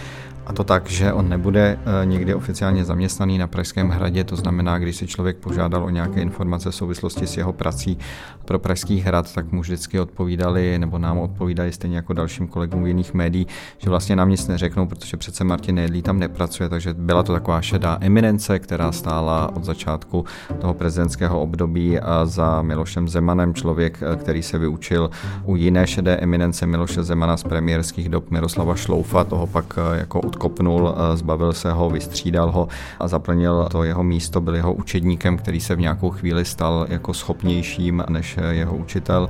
A 0.50 0.54
to 0.54 0.64
tak, 0.64 0.90
že 0.90 1.14
on 1.14 1.30
nebude 1.30 1.80
eh, 1.80 2.06
někdy 2.06 2.34
oficiálně 2.34 2.86
zaměstnaný 2.86 3.38
na 3.38 3.48
Pražském 3.48 3.90
hradě, 3.90 4.24
to 4.24 4.36
znamená, 4.36 4.80
když 4.80 4.96
si 4.96 5.08
člověk 5.08 5.38
požádal 5.38 5.84
o 5.84 5.90
nějaké 5.90 6.22
informace 6.22 6.72
v 6.72 6.76
souvislosti 6.76 7.28
s 7.28 7.38
jeho 7.38 7.54
prací 7.54 7.98
pro 8.46 8.60
Pražský 8.60 9.00
hrad, 9.00 9.34
tak 9.34 9.52
mu 9.52 9.62
vždycky 9.62 10.00
odpovídali, 10.00 10.80
nebo 10.80 10.98
nám 10.98 11.18
odpovídali 11.18 11.72
stejně 11.72 11.96
jako 11.96 12.14
dalším 12.14 12.48
kolegům 12.48 12.86
jiných 12.86 13.14
médií, 13.14 13.48
že 13.78 13.90
vlastně 13.90 14.16
nám 14.16 14.30
nic 14.30 14.48
neřeknou, 14.48 14.86
protože 14.86 15.18
přece 15.18 15.44
Martin 15.44 15.76
Nejedlý 15.76 16.02
tam 16.02 16.20
nepracuje, 16.20 16.70
takže 16.70 16.94
byla 16.94 17.24
to 17.24 17.34
taková 17.34 17.62
šedá 17.62 17.98
eminence, 18.02 18.60
která 18.60 18.92
stála 18.92 19.56
od 19.56 19.64
začátku 19.64 20.26
toho 20.60 20.74
prezidentského 20.74 21.42
období 21.42 21.98
za 22.24 22.62
Milošem 22.62 23.08
Zemanem, 23.08 23.54
člověk, 23.54 24.00
eh, 24.02 24.16
který 24.16 24.44
se 24.44 24.58
vyučil 24.58 25.10
u 25.46 25.56
jiné 25.56 25.88
šedé 25.88 26.18
eminence 26.18 26.66
Miloše 26.66 27.04
Zemana 27.04 27.38
z 27.38 27.44
premiérských 27.44 28.10
dob 28.10 28.32
Miroslava 28.32 28.76
Šloufa, 28.76 29.24
toho 29.24 29.48
pak 29.48 29.78
eh, 29.78 30.00
jako 30.00 30.20
odkopnul, 30.20 30.39
eh, 30.48 31.18
zbavil 31.18 31.54
se 31.54 31.72
ho, 31.72 31.90
vystřídal 31.90 32.52
ho 32.52 32.68
a 33.00 33.08
zaplnil 33.08 33.68
to 33.72 33.84
jeho 33.84 34.04
místo, 34.04 34.42
byl 34.42 34.56
jeho 34.56 34.74
učedníkem, 34.74 35.38
který 35.38 35.60
se 35.60 35.76
v 35.76 35.80
nějakou 35.80 36.10
chvíli 36.10 36.46
stal 36.46 36.86
jako 36.90 37.14
schopnějším 37.14 38.04
než 38.10 38.38
jeho 38.50 38.76
učitel 38.76 39.30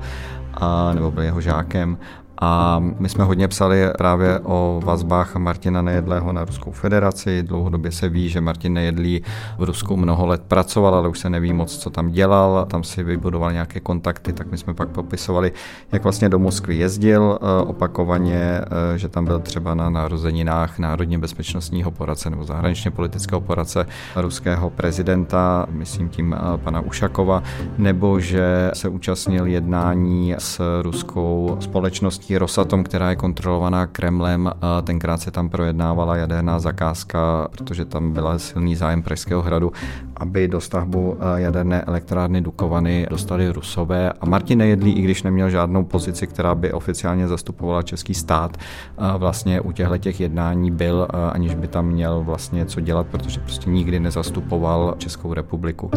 a, 0.54 0.94
nebo 0.94 1.12
byl 1.12 1.24
jeho 1.24 1.42
žákem 1.42 1.98
a 2.42 2.80
my 3.00 3.10
jsme 3.10 3.24
hodně 3.24 3.48
psali 3.48 3.88
právě 3.98 4.40
o 4.44 4.82
vazbách 4.86 5.36
Martina 5.36 5.82
Nejedlého 5.82 6.34
na 6.34 6.46
Ruskou 6.46 6.72
federaci. 6.72 7.44
Dlouhodobě 7.44 7.92
se 7.92 8.10
ví, 8.10 8.30
že 8.30 8.42
Martin 8.42 8.74
Nejedlý 8.74 9.22
v 9.58 9.64
Rusku 9.64 9.98
mnoho 9.98 10.26
let 10.26 10.42
pracoval, 10.48 10.96
ale 10.96 11.10
už 11.10 11.20
se 11.20 11.30
neví 11.30 11.54
moc, 11.54 11.78
co 11.78 11.90
tam 11.90 12.12
dělal. 12.12 12.66
Tam 12.66 12.84
si 12.84 13.04
vybudoval 13.04 13.52
nějaké 13.52 13.80
kontakty, 13.80 14.34
tak 14.34 14.52
my 14.52 14.58
jsme 14.58 14.74
pak 14.74 14.90
popisovali, 14.90 15.52
jak 15.92 16.04
vlastně 16.04 16.30
do 16.30 16.40
Moskvy 16.40 16.76
jezdil 16.76 17.40
eh, 17.42 17.64
opakovaně, 17.64 18.42
eh, 18.42 18.98
že 18.98 19.10
tam 19.10 19.26
byl 19.26 19.40
třeba 19.40 19.76
na 19.76 19.90
narozeninách 19.90 20.80
národně 20.80 21.18
bezpečnostního 21.18 21.92
poradce 21.92 22.30
nebo 22.30 22.44
zahraničně 22.44 22.92
politického 22.92 23.42
poradce 23.42 23.86
ruského 24.16 24.70
prezidenta, 24.70 25.66
myslím 25.70 26.10
tím 26.10 26.34
eh, 26.34 26.58
pana 26.58 26.82
Ušakova, 26.82 27.44
nebo 27.78 28.20
že 28.20 28.72
se 28.74 28.90
účastnil 28.90 29.46
jednání 29.46 30.36
s 30.38 30.82
ruskou 30.82 31.58
společností 31.60 32.29
společností 32.30 32.38
Rosatom, 32.38 32.84
která 32.84 33.10
je 33.10 33.16
kontrolovaná 33.16 33.88
Kremlem. 33.88 34.52
Tenkrát 34.84 35.22
se 35.22 35.32
tam 35.32 35.50
projednávala 35.50 36.16
jaderná 36.16 36.60
zakázka, 36.60 37.48
protože 37.52 37.86
tam 37.86 38.14
byla 38.14 38.40
silný 38.40 38.76
zájem 38.76 39.02
Pražského 39.02 39.42
hradu, 39.42 39.72
aby 40.18 40.48
do 40.48 40.62
stavbu 40.62 41.18
jaderné 41.36 41.82
elektrárny 41.82 42.42
Dukovany 42.42 43.08
dostali 43.10 43.50
Rusové. 43.50 44.14
A 44.14 44.26
Martin 44.26 44.60
Nejedlý, 44.60 44.94
i 44.94 45.02
když 45.02 45.24
neměl 45.24 45.50
žádnou 45.50 45.84
pozici, 45.84 46.28
která 46.28 46.56
by 46.56 46.74
oficiálně 46.74 47.28
zastupovala 47.28 47.82
český 47.82 48.14
stát, 48.14 48.58
vlastně 49.18 49.62
u 49.62 49.72
těchto 49.72 49.98
těch 49.98 50.20
jednání 50.20 50.72
byl, 50.72 51.08
aniž 51.34 51.56
by 51.56 51.68
tam 51.68 51.86
měl 51.86 52.22
vlastně 52.24 52.66
co 52.66 52.82
dělat, 52.82 53.08
protože 53.08 53.40
prostě 53.40 53.70
nikdy 53.70 54.00
nezastupoval 54.00 54.96
Českou 54.98 55.34
republiku 55.34 55.92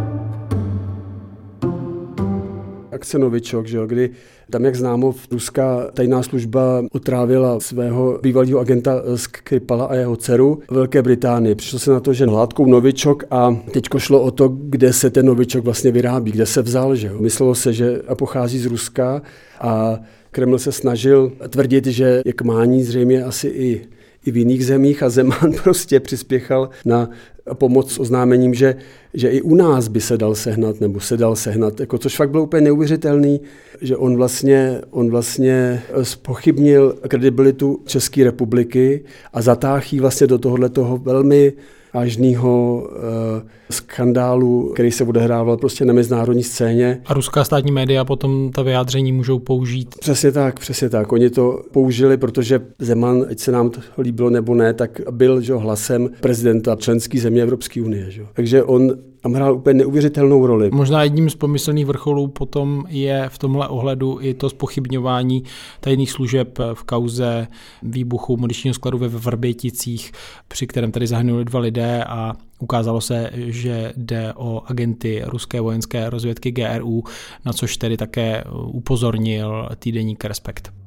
akce 2.93 3.19
Novičok, 3.19 3.67
že 3.67 3.77
jo, 3.77 3.87
kdy 3.87 4.11
tam, 4.51 4.65
jak 4.65 4.77
známo, 4.77 5.15
ruská 5.31 5.91
tajná 5.95 6.23
služba 6.23 6.85
otrávila 6.93 7.61
svého 7.61 8.19
bývalého 8.23 8.59
agenta 8.59 9.03
Skripala 9.17 9.85
a 9.85 9.95
jeho 9.95 10.17
dceru 10.17 10.63
v 10.71 10.75
Velké 10.75 11.03
Británii. 11.03 11.55
Přišlo 11.55 11.79
se 11.79 11.91
na 11.91 12.01
to, 12.01 12.13
že 12.13 12.27
hládkou 12.27 12.67
Novičok 12.67 13.25
a 13.31 13.57
teď 13.71 13.89
šlo 13.99 14.23
o 14.23 14.31
to, 14.31 14.49
kde 14.49 14.93
se 14.93 15.11
ten 15.11 15.27
Novičok 15.27 15.65
vlastně 15.65 15.91
vyrábí, 15.91 16.33
kde 16.33 16.47
se 16.47 16.63
vzal. 16.63 16.97
Že 16.97 17.07
jo. 17.07 17.15
Myslelo 17.21 17.55
se, 17.55 17.73
že 17.73 18.03
pochází 18.19 18.59
z 18.59 18.67
Ruska 18.67 19.23
a 19.61 19.99
Kreml 20.31 20.59
se 20.59 20.73
snažil 20.73 21.33
tvrdit, 21.49 21.87
že 21.87 22.23
je 22.25 22.33
kmání 22.33 22.83
zřejmě 22.83 23.25
asi 23.25 23.49
i 23.49 23.87
i 24.27 24.31
v 24.31 24.37
jiných 24.37 24.67
zemích 24.67 25.03
a 25.03 25.11
Zeman 25.11 25.53
prostě 25.63 26.01
přispěchal 26.01 26.71
na 26.85 27.11
pomoc 27.55 27.93
s 27.93 27.99
oznámením, 27.99 28.55
že, 28.55 28.75
že 29.15 29.29
i 29.29 29.43
u 29.43 29.55
nás 29.55 29.89
by 29.89 30.01
se 30.01 30.19
dal 30.19 30.35
sehnat, 30.35 30.81
nebo 30.81 31.01
se 31.01 31.17
dal 31.17 31.37
sehnat, 31.37 31.81
jako, 31.81 31.99
což 31.99 32.17
fakt 32.17 32.31
bylo 32.31 32.43
úplně 32.43 32.61
neuvěřitelný, 32.61 33.41
že 33.81 33.97
on 33.97 34.17
vlastně, 34.17 34.81
on 34.91 35.11
vlastně 35.11 35.83
spochybnil 36.03 36.97
kredibilitu 37.09 37.81
České 37.87 38.25
republiky 38.25 39.05
a 39.33 39.43
zatáhl 39.43 40.01
vlastně 40.01 40.27
do 40.27 40.39
tohohle 40.39 40.69
toho 40.69 40.97
velmi 40.99 41.53
vážného 41.95 42.83
uh, 42.83 43.49
skandálu, 43.71 44.71
který 44.75 44.91
se 44.91 45.05
odehrával 45.05 45.57
prostě 45.57 45.85
na 45.85 45.93
mezinárodní 45.93 46.43
scéně. 46.43 47.01
A 47.07 47.15
ruská 47.15 47.45
státní 47.45 47.73
média 47.73 48.05
potom 48.05 48.51
ta 48.51 48.63
vyjádření 48.63 49.13
můžou 49.13 49.39
použít? 49.39 49.95
Přesně 50.01 50.33
tak, 50.33 50.61
přesně 50.61 50.89
tak. 50.89 51.13
Oni 51.13 51.31
to 51.31 51.63
použili, 51.73 52.17
protože 52.17 52.61
Zeman, 52.79 53.25
ať 53.31 53.39
se 53.39 53.53
nám 53.53 53.71
to 53.71 53.81
líbilo 53.99 54.31
nebo 54.31 54.55
ne, 54.55 54.75
tak 54.75 55.01
byl 55.11 55.41
že, 55.41 55.55
hlasem 55.55 56.11
prezidenta 56.21 56.77
členské 56.77 57.21
země 57.21 57.43
Evropské 57.43 57.83
unie. 57.83 58.11
Že. 58.11 58.27
Takže 58.33 58.63
on 58.63 58.93
tam 59.23 59.33
hrál 59.33 59.55
úplně 59.55 59.75
neuvěřitelnou 59.75 60.47
roli. 60.47 60.71
Možná 60.73 61.03
jedním 61.03 61.31
z 61.31 61.35
pomyslných 61.35 61.87
vrcholů 61.87 62.29
potom 62.29 62.85
je 62.89 63.29
v 63.29 63.39
tomhle 63.39 63.69
ohledu 63.69 64.19
i 64.21 64.35
to 64.35 64.51
spochybňování 64.51 65.45
tajných 65.81 66.11
služeb 66.11 66.59
v 66.75 66.85
kauze 66.85 67.47
výbuchu 67.83 68.37
muničního 68.37 68.75
skladu 68.75 68.99
ve 68.99 69.09
Vrběticích, 69.09 70.13
při 70.49 70.67
kterém 70.67 70.93
tady 70.93 71.07
zahynuli 71.07 71.45
dva 71.45 71.61
lidé 71.61 72.05
a 72.05 72.33
ukázalo 72.59 73.01
se, 73.01 73.31
že 73.35 73.93
jde 73.97 74.33
o 74.37 74.63
agenty 74.67 75.23
ruské 75.25 75.61
vojenské 75.61 76.11
rozvědky 76.11 76.51
GRU, 76.51 77.03
na 77.45 77.53
což 77.53 77.77
tedy 77.77 77.97
také 77.97 78.45
upozornil 78.67 79.69
týdeník 79.79 80.25
Respekt. 80.25 80.82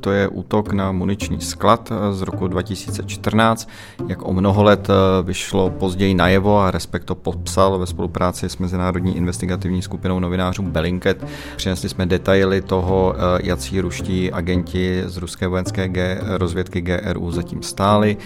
To 0.00 0.10
je 0.10 0.28
útok 0.28 0.72
na 0.72 0.92
muniční 0.92 1.40
sklad 1.40 1.92
z 2.10 2.22
roku 2.22 2.48
2014. 2.48 3.68
Jak 4.08 4.28
o 4.28 4.32
mnoho 4.32 4.62
let 4.62 4.88
eh, 4.90 5.22
vyšlo 5.22 5.70
později 5.70 6.14
najevo 6.14 6.60
a 6.60 6.70
Respekt 6.70 7.04
to 7.04 7.14
popsal 7.14 7.78
ve 7.78 7.86
spolupráci 7.86 8.48
s 8.48 8.58
Mezinárodní 8.58 9.16
investigativní 9.16 9.82
skupinou 9.82 10.20
novinářů 10.20 10.62
Belinket. 10.62 11.26
Přinesli 11.56 11.88
jsme 11.88 12.06
detaily 12.06 12.62
toho, 12.62 13.14
eh, 13.16 13.40
jaký 13.42 13.80
ruští 13.80 14.32
agenti 14.32 15.02
z 15.06 15.16
ruské 15.16 15.48
vojenské 15.48 15.88
G, 15.88 16.20
rozvědky 16.22 16.80
GRU 16.80 17.30
zatím 17.30 17.62
stáli, 17.62 18.16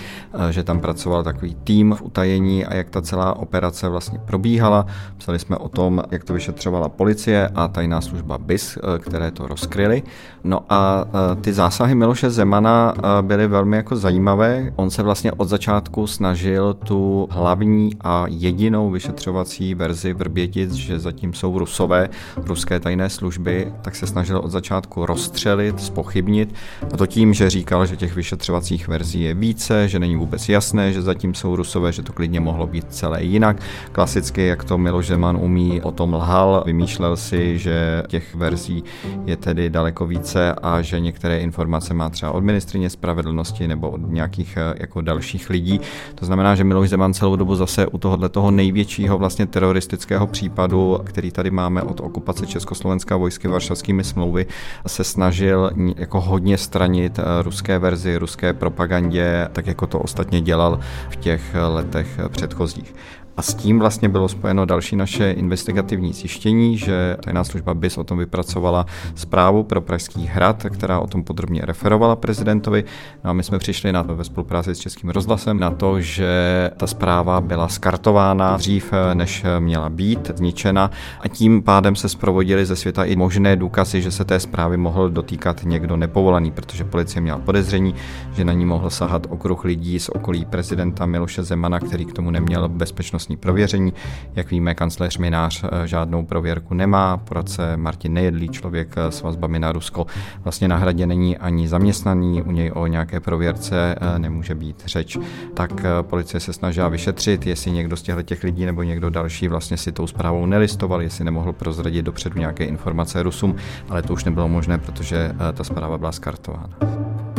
eh, 0.49 0.53
že 0.53 0.63
tam 0.63 0.81
pracoval 0.81 1.23
takový 1.23 1.57
tým 1.65 1.95
v 1.95 2.03
utajení 2.03 2.65
a 2.65 2.75
jak 2.75 2.91
ta 2.91 3.03
celá 3.03 3.37
operace 3.37 3.89
vlastně 3.89 4.19
probíhala. 4.19 4.87
Psali 5.19 5.39
jsme 5.39 5.57
o 5.57 5.69
tom, 5.69 6.03
jak 6.11 6.25
to 6.25 6.33
vyšetřovala 6.33 6.89
policie 6.89 7.49
a 7.55 7.69
tajná 7.69 8.01
služba 8.01 8.39
BIS, 8.39 8.79
které 8.99 9.31
to 9.31 9.47
rozkryly. 9.47 10.03
No 10.45 10.65
a 10.69 11.05
ty 11.41 11.53
zásahy 11.63 11.95
Miloše 11.95 12.31
Zemana 12.31 12.95
eh, 12.97 13.23
byly 13.23 13.47
velmi 13.47 13.77
jako 13.77 13.97
zajímavé. 13.97 14.73
On 14.77 14.91
se 14.91 15.03
vlastně 15.03 15.33
od 15.33 15.49
začátku 15.49 16.07
snažil 16.07 16.75
tu 16.75 17.29
hlavní 17.31 17.91
a 18.01 18.25
jedinou 18.29 18.91
vyšetřovací 18.91 19.75
verzi 19.75 20.13
Vrbětic, 20.13 20.73
že 20.73 20.99
zatím 20.99 21.35
jsou 21.35 21.59
rusové, 21.59 22.09
ruské 22.37 22.81
tajné 22.81 23.11
služby, 23.11 23.73
tak 23.83 23.95
se 23.95 24.07
snažil 24.07 24.39
od 24.39 24.51
začátku 24.51 25.07
rozstřelit, 25.07 25.81
spochybnit. 25.81 26.55
A 26.95 26.97
to 26.97 27.07
tím, 27.07 27.35
že 27.35 27.51
říkal, 27.51 27.87
že 27.87 27.97
těch 27.97 28.15
vyšetřovacích 28.17 28.89
verzí 28.89 29.21
je 29.23 29.35
více, 29.35 29.89
že 29.89 29.99
není 29.99 30.17
vůbec 30.17 30.49
jasné, 30.49 30.93
že 30.93 31.03
zatím 31.03 31.35
jsou 31.35 31.57
rusové, 31.57 31.93
že 31.93 32.03
to 32.03 32.13
klidně 32.13 32.41
mohlo 32.41 32.67
být 32.67 32.85
celé 32.91 33.23
jinak. 33.23 33.63
Klasicky, 33.93 34.47
jak 34.47 34.65
to 34.65 34.79
Miloš 34.79 35.07
Zeman 35.07 35.37
umí, 35.37 35.83
o 35.83 35.91
tom 35.91 36.15
lhal, 36.15 36.63
vymýšlel 36.67 37.17
si, 37.17 37.59
že 37.59 38.03
těch 38.09 38.35
verzí 38.35 38.85
je 39.25 39.37
tedy 39.37 39.71
daleko 39.71 40.07
více 40.07 40.53
a 40.63 40.83
že 40.83 41.01
některé 41.01 41.41
informace 41.53 41.95
má 41.95 42.09
třeba 42.09 42.33
od 42.33 42.45
ministrině 42.45 42.91
spravedlnosti 42.91 43.69
nebo 43.69 43.91
od 43.91 44.01
nějakých 44.09 44.57
eh, 44.57 44.75
jako 44.81 45.01
dalších 45.01 45.51
lidí. 45.51 45.81
To 46.15 46.27
znamená, 46.27 46.55
že 46.55 46.65
Miloš 46.65 46.89
Zeman 46.89 47.15
celou 47.15 47.37
dobu 47.37 47.55
zase 47.55 47.87
u 47.87 47.99
tohohle 47.99 48.29
toho 48.29 48.51
největšího 48.51 49.19
vlastně 49.19 49.47
teroristického 49.47 50.27
případu, 50.27 51.01
který 51.05 51.31
tady 51.31 51.51
máme 51.51 51.83
od 51.83 52.01
okupace 52.01 52.47
Československa 52.47 53.17
vojsky 53.17 53.49
Varšavskými 53.49 54.05
smlouvy, 54.05 54.47
se 54.87 55.05
snažil 55.05 55.71
jako 55.97 56.21
hodně 56.21 56.59
stranit 56.59 57.19
eh, 57.19 57.43
ruské 57.43 57.79
verzi, 57.79 58.17
ruské 58.17 58.53
propagandě, 58.53 59.49
tak 59.53 59.67
jako 59.67 59.87
to 59.87 59.99
ostatně 59.99 60.41
dělal 60.41 60.81
v 61.11 61.17
těch 61.17 61.43
letech 61.69 62.21
předchozích. 62.29 62.95
A 63.37 63.43
s 63.43 63.55
tím 63.55 63.79
vlastně 63.79 64.09
bylo 64.09 64.29
spojeno 64.29 64.65
další 64.65 64.97
naše 64.97 65.31
investigativní 65.31 66.13
zjištění, 66.13 66.79
že 66.79 67.17
tajná 67.25 67.45
služba 67.45 67.75
BIS 67.75 67.99
o 67.99 68.05
tom 68.05 68.19
vypracovala 68.19 68.87
zprávu 69.15 69.63
pro 69.63 69.81
Pražský 69.81 70.27
hrad, 70.27 70.67
která 70.71 71.01
o 71.01 71.07
tom 71.07 71.25
podrobně 71.25 71.63
referovala 71.65 72.17
prezidentovi. 72.17 72.85
No 73.25 73.31
a 73.31 73.33
my 73.33 73.43
jsme 73.43 73.59
přišli 73.59 73.93
na 73.93 74.05
to 74.05 74.17
ve 74.17 74.25
spolupráci 74.25 74.75
s 74.75 74.79
Českým 74.79 75.11
rozhlasem 75.11 75.61
na 75.61 75.71
to, 75.71 76.01
že 76.01 76.71
ta 76.77 76.87
zpráva 76.87 77.41
byla 77.41 77.69
skartována 77.69 78.57
dřív, 78.57 78.93
než 79.15 79.45
měla 79.59 79.89
být 79.89 80.31
zničena 80.35 80.91
a 81.21 81.29
tím 81.29 81.63
pádem 81.63 81.97
se 81.97 82.09
zprovodili 82.09 82.67
ze 82.67 82.77
světa 82.77 83.05
i 83.05 83.17
možné 83.17 83.57
důkazy, 83.57 84.03
že 84.03 84.11
se 84.11 84.25
té 84.25 84.41
zprávy 84.41 84.77
mohl 84.77 85.11
dotýkat 85.11 85.65
někdo 85.65 85.97
nepovolaný, 85.97 86.51
protože 86.51 86.85
policie 86.85 87.21
měla 87.21 87.39
podezření, 87.39 87.95
že 88.35 88.45
na 88.45 88.53
ní 88.53 88.65
mohl 88.65 88.91
sahat 88.91 89.27
okruh 89.31 89.65
lidí 89.65 90.01
z 90.01 90.09
okolí 90.09 90.45
prezidenta 90.45 91.07
Miloše 91.07 91.43
Zemana, 91.43 91.81
který 91.81 92.05
k 92.05 92.13
tomu 92.13 92.31
neměl 92.31 92.69
bezpečnost 92.69 93.22
bezpečnostní 93.23 93.37
prověření. 93.37 93.93
Jak 94.37 94.51
víme, 94.51 94.75
kancléř 94.75 95.19
Minář 95.19 95.65
eh, 95.65 95.87
žádnou 95.87 96.25
prověrku 96.25 96.75
nemá, 96.75 97.17
poradce 97.17 97.77
Martin 97.77 98.13
Nejedlý, 98.13 98.49
člověk 98.49 98.95
eh, 98.97 99.13
s 99.13 99.23
vazbami 99.23 99.59
na 99.59 99.73
Rusko, 99.73 100.07
vlastně 100.45 100.69
na 100.69 100.77
hradě 100.77 101.07
není 101.07 101.39
ani 101.39 101.69
zaměstnaný, 101.69 102.43
u 102.43 102.51
něj 102.51 102.73
o 102.75 102.87
nějaké 102.87 103.21
prověrce 103.21 103.95
eh, 103.95 104.19
nemůže 104.19 104.55
být 104.55 104.83
řeč. 104.87 105.19
Tak 105.55 105.71
policie 106.03 106.41
se 106.41 106.53
snažila 106.53 106.89
vyšetřit, 106.89 107.47
jestli 107.47 107.71
někdo 107.71 107.97
z 107.97 108.03
těchto 108.03 108.23
těch 108.23 108.45
lidí 108.45 108.67
nebo 108.67 108.83
někdo 108.83 109.11
další 109.11 109.49
vlastně 109.49 109.77
si 109.77 109.93
tou 109.93 110.07
zprávou 110.07 110.47
nelistoval, 110.47 111.03
jestli 111.03 111.25
nemohl 111.25 111.53
prozradit 111.53 112.05
dopředu 112.05 112.39
nějaké 112.39 112.65
informace 112.65 113.23
Rusům, 113.23 113.57
ale 113.89 114.03
to 114.03 114.13
už 114.13 114.25
nebylo 114.25 114.49
možné, 114.49 114.79
protože 114.79 115.33
ta 115.53 115.65
zpráva 115.65 115.99
byla 115.99 116.13
skartována 116.13 117.32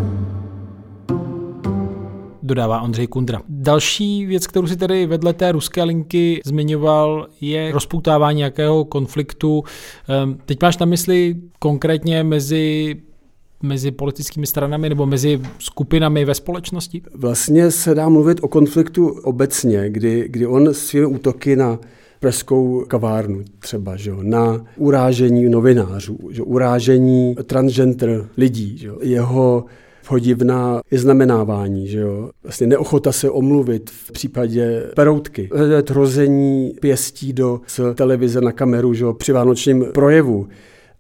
dodává 2.44 2.82
Ondřej 2.82 3.08
Kundra. 3.08 3.42
Další 3.50 4.26
věc, 4.26 4.48
kterou 4.48 4.68
si 4.68 4.78
tady 4.78 5.06
vedle 5.06 5.34
té 5.34 5.52
ruské 5.52 5.84
linky 5.84 6.42
zmiňoval, 6.46 7.28
je 7.42 7.72
rozpoutávání 7.72 8.38
nějakého 8.38 8.86
konfliktu. 8.86 9.64
Ehm, 10.10 10.38
teď 10.46 10.62
máš 10.62 10.78
na 10.78 10.86
mysli 10.86 11.36
konkrétně 11.60 12.24
mezi 12.24 12.96
mezi 13.64 13.92
politickými 13.92 14.48
stranami 14.48 14.90
nebo 14.90 15.06
mezi 15.06 15.42
skupinami 15.60 16.26
ve 16.26 16.36
společnosti? 16.36 17.02
Vlastně 17.16 17.72
se 17.72 17.96
dá 17.96 18.10
mluvit 18.10 18.40
o 18.42 18.48
konfliktu 18.48 19.08
obecně, 19.08 19.90
kdy, 19.90 20.26
kdy 20.30 20.48
on 20.48 20.74
svými 20.74 21.06
útoky 21.06 21.56
na 21.56 21.80
pražskou 22.20 22.86
kavárnu 22.88 23.44
třeba, 23.60 23.96
že 23.96 24.10
jo, 24.10 24.20
na 24.22 24.66
urážení 24.78 25.50
novinářů, 25.50 26.18
že 26.32 26.42
urážení 26.42 27.36
transgender 27.46 28.26
lidí, 28.38 28.78
že 28.78 28.88
jo, 28.88 28.98
jeho 29.02 29.66
podivná 30.08 30.82
znamenávání, 30.92 31.88
že 31.88 32.00
jo? 32.00 32.30
Vlastně 32.44 32.68
neochota 32.68 33.12
se 33.12 33.30
omluvit 33.30 33.90
v 33.90 34.12
případě 34.12 34.84
peroutky, 34.96 35.50
hrození 35.90 36.74
pěstí 36.82 37.34
do 37.34 37.62
z 37.68 37.80
televize 37.96 38.42
na 38.42 38.52
kameru, 38.52 38.94
že 38.94 39.04
jo? 39.04 39.14
Při 39.14 39.32
vánočním 39.32 39.86
projevu. 39.94 40.48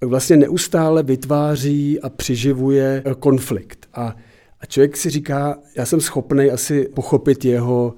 Vlastně 0.01 0.37
neustále 0.37 1.03
vytváří 1.03 1.99
a 1.99 2.09
přiživuje 2.09 3.03
konflikt. 3.19 3.87
A, 3.93 4.15
a 4.59 4.65
člověk 4.65 4.97
si 4.97 5.09
říká, 5.09 5.57
já 5.77 5.85
jsem 5.85 6.01
schopný 6.01 6.51
asi 6.51 6.89
pochopit 6.95 7.45
jeho, 7.45 7.93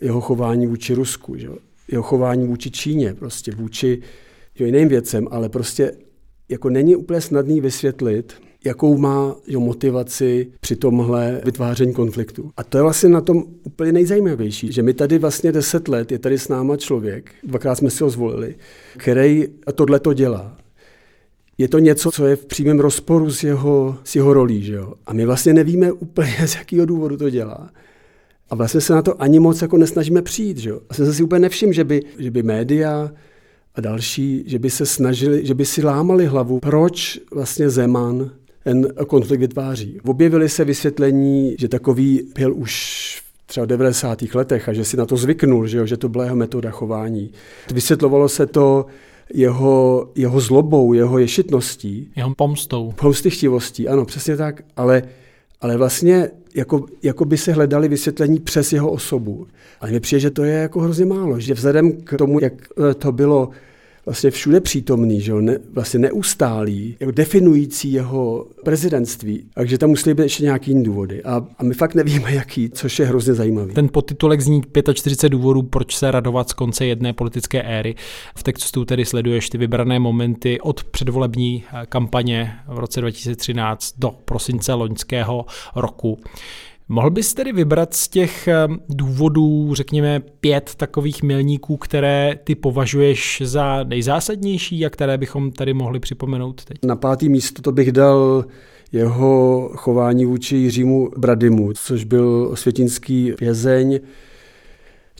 jeho 0.00 0.20
chování 0.20 0.66
vůči 0.66 0.94
Rusku, 0.94 1.36
že 1.36 1.46
jo? 1.46 1.56
jeho 1.90 2.02
chování 2.02 2.46
vůči 2.46 2.70
Číně, 2.70 3.14
prostě 3.14 3.52
vůči 3.52 4.02
jo, 4.58 4.66
jiným 4.66 4.88
věcem, 4.88 5.28
ale 5.30 5.48
prostě 5.48 5.92
jako 6.48 6.70
není 6.70 6.96
úplně 6.96 7.20
snadný 7.20 7.60
vysvětlit, 7.60 8.34
jakou 8.66 8.98
má 8.98 9.36
jo, 9.46 9.60
motivaci 9.60 10.46
při 10.60 10.76
tomhle 10.76 11.40
vytváření 11.44 11.92
konfliktu. 11.92 12.50
A 12.56 12.64
to 12.64 12.78
je 12.78 12.82
vlastně 12.82 13.08
na 13.08 13.20
tom 13.20 13.44
úplně 13.62 13.92
nejzajímavější, 13.92 14.72
že 14.72 14.82
my 14.82 14.94
tady 14.94 15.18
vlastně 15.18 15.52
deset 15.52 15.88
let, 15.88 16.12
je 16.12 16.18
tady 16.18 16.38
s 16.38 16.48
náma 16.48 16.76
člověk, 16.76 17.30
dvakrát 17.44 17.74
jsme 17.74 17.90
si 17.90 18.02
ho 18.02 18.10
zvolili, 18.10 18.54
který 18.96 19.48
tohle 19.74 20.00
to 20.00 20.12
dělá. 20.12 20.56
Je 21.58 21.68
to 21.68 21.78
něco, 21.78 22.10
co 22.10 22.26
je 22.26 22.36
v 22.36 22.46
přímém 22.46 22.80
rozporu 22.80 23.30
s 23.30 23.44
jeho, 23.44 23.96
s 24.04 24.16
jeho 24.16 24.32
rolí, 24.32 24.62
že 24.62 24.74
jo? 24.74 24.94
A 25.06 25.12
my 25.12 25.26
vlastně 25.26 25.54
nevíme 25.54 25.92
úplně, 25.92 26.36
z 26.46 26.54
jakého 26.54 26.86
důvodu 26.86 27.16
to 27.16 27.30
dělá. 27.30 27.70
A 28.50 28.54
vlastně 28.54 28.80
se 28.80 28.92
na 28.92 29.02
to 29.02 29.22
ani 29.22 29.40
moc 29.40 29.62
jako 29.62 29.76
nesnažíme 29.76 30.22
přijít, 30.22 30.58
že 30.58 30.70
jo? 30.70 30.80
A 30.88 30.94
jsem 30.94 31.12
si 31.12 31.22
úplně 31.22 31.38
nevšiml, 31.38 31.72
že 31.72 31.84
by, 31.84 32.02
že 32.18 32.30
by 32.30 32.42
média 32.42 33.10
a 33.74 33.80
další, 33.80 34.44
že 34.46 34.58
by 34.58 34.70
se 34.70 34.86
snažili, 34.86 35.46
že 35.46 35.54
by 35.54 35.64
si 35.64 35.84
lámali 35.84 36.26
hlavu, 36.26 36.60
proč 36.60 37.20
vlastně 37.34 37.70
Zeman 37.70 38.30
ten 38.66 38.88
konflikt 39.06 39.40
vytváří. 39.40 40.00
Objevily 40.04 40.48
se 40.48 40.64
vysvětlení, 40.64 41.56
že 41.58 41.68
takový 41.68 42.22
byl 42.34 42.54
už 42.54 43.22
třeba 43.46 43.66
v 43.66 43.68
90. 43.68 44.22
letech 44.34 44.68
a 44.68 44.72
že 44.72 44.84
si 44.84 44.96
na 44.96 45.06
to 45.06 45.16
zvyknul, 45.16 45.66
že, 45.66 45.78
jo, 45.78 45.86
že 45.86 45.96
to 45.96 46.08
byla 46.08 46.24
jeho 46.24 46.36
metoda 46.36 46.70
chování. 46.70 47.30
Vysvětlovalo 47.72 48.28
se 48.28 48.46
to 48.46 48.86
jeho, 49.34 50.08
jeho 50.14 50.40
zlobou, 50.40 50.92
jeho 50.92 51.18
ješitností. 51.18 52.10
Jeho 52.16 52.34
pomstou. 52.34 52.92
Pomstychtivostí, 52.96 53.88
ano, 53.88 54.04
přesně 54.04 54.36
tak, 54.36 54.62
ale, 54.76 55.02
ale 55.60 55.76
vlastně 55.76 56.30
jako, 56.54 56.86
jako 57.02 57.24
by 57.24 57.38
se 57.38 57.52
hledali 57.52 57.88
vysvětlení 57.88 58.38
přes 58.40 58.72
jeho 58.72 58.90
osobu. 58.90 59.46
Ale 59.80 59.90
mně 59.90 60.00
přijde, 60.00 60.20
že 60.20 60.30
to 60.30 60.44
je 60.44 60.54
jako 60.54 60.80
hrozně 60.80 61.04
málo, 61.04 61.40
že 61.40 61.54
vzhledem 61.54 61.92
k 61.92 62.16
tomu, 62.18 62.40
jak 62.40 62.52
to 62.98 63.12
bylo 63.12 63.50
vlastně 64.06 64.30
všude 64.30 64.60
přítomný, 64.60 65.20
že 65.20 65.30
jo, 65.30 65.40
ne, 65.40 65.58
vlastně 65.72 66.00
neustálý, 66.00 66.96
jako 67.00 67.12
definující 67.12 67.92
jeho 67.92 68.46
prezidentství. 68.64 69.44
Takže 69.54 69.78
tam 69.78 69.90
musí 69.90 70.14
být 70.14 70.22
ještě 70.22 70.44
nějaký 70.44 70.70
jiný 70.70 70.84
důvody. 70.84 71.22
A, 71.22 71.46
a 71.58 71.64
my 71.64 71.74
fakt 71.74 71.94
nevíme, 71.94 72.34
jaký, 72.34 72.70
což 72.70 72.98
je 72.98 73.06
hrozně 73.06 73.34
zajímavý. 73.34 73.74
Ten 73.74 73.88
podtitulek 73.88 74.40
zní 74.40 74.62
45 74.94 75.30
důvodů, 75.30 75.62
proč 75.62 75.96
se 75.96 76.10
radovat 76.10 76.50
z 76.50 76.52
konce 76.52 76.86
jedné 76.86 77.12
politické 77.12 77.62
éry. 77.62 77.94
V 78.36 78.42
textu 78.42 78.84
tedy 78.84 79.04
sleduješ 79.04 79.50
ty 79.50 79.58
vybrané 79.58 79.98
momenty 79.98 80.60
od 80.60 80.84
předvolební 80.84 81.64
eh, 81.72 81.86
kampaně 81.86 82.52
v 82.68 82.78
roce 82.78 83.00
2013 83.00 83.94
do 83.98 84.10
prosince 84.24 84.74
loňského 84.74 85.46
roku. 85.76 86.18
Mohl 86.88 87.10
bys 87.10 87.34
tedy 87.34 87.52
vybrat 87.52 87.94
z 87.94 88.08
těch 88.08 88.48
eh, 88.48 88.68
důvodů, 88.88 89.74
řekněme, 89.74 90.20
pět 90.40 90.74
takových 90.76 91.22
milníků, 91.22 91.76
které 91.76 92.38
ty 92.44 92.54
považuješ 92.54 93.42
za 93.44 93.84
nejzásadnější 93.84 94.86
a 94.86 94.90
které 94.90 95.18
bychom 95.18 95.52
tady 95.52 95.74
mohli 95.74 96.00
připomenout 96.00 96.64
teď? 96.64 96.78
Na 96.84 96.96
pátý 96.96 97.28
místo 97.28 97.62
to 97.62 97.72
bych 97.72 97.92
dal 97.92 98.44
jeho 98.92 99.70
chování 99.74 100.24
vůči 100.24 100.56
Jiřímu 100.56 101.10
Bradymu, 101.16 101.72
což 101.72 102.04
byl 102.04 102.48
osvětinský 102.52 103.32
vězeň, 103.40 104.00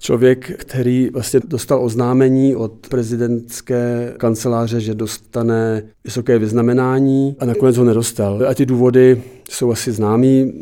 člověk, 0.00 0.50
který 0.56 1.10
vlastně 1.12 1.40
dostal 1.44 1.84
oznámení 1.84 2.56
od 2.56 2.72
prezidentské 2.88 4.14
kanceláře, 4.16 4.80
že 4.80 4.94
dostane 4.94 5.82
vysoké 6.04 6.38
vyznamenání 6.38 7.36
a 7.38 7.44
nakonec 7.44 7.76
ho 7.76 7.84
nedostal. 7.84 8.42
A 8.48 8.54
ty 8.54 8.66
důvody 8.66 9.22
jsou 9.50 9.72
asi 9.72 9.92
známý. 9.92 10.52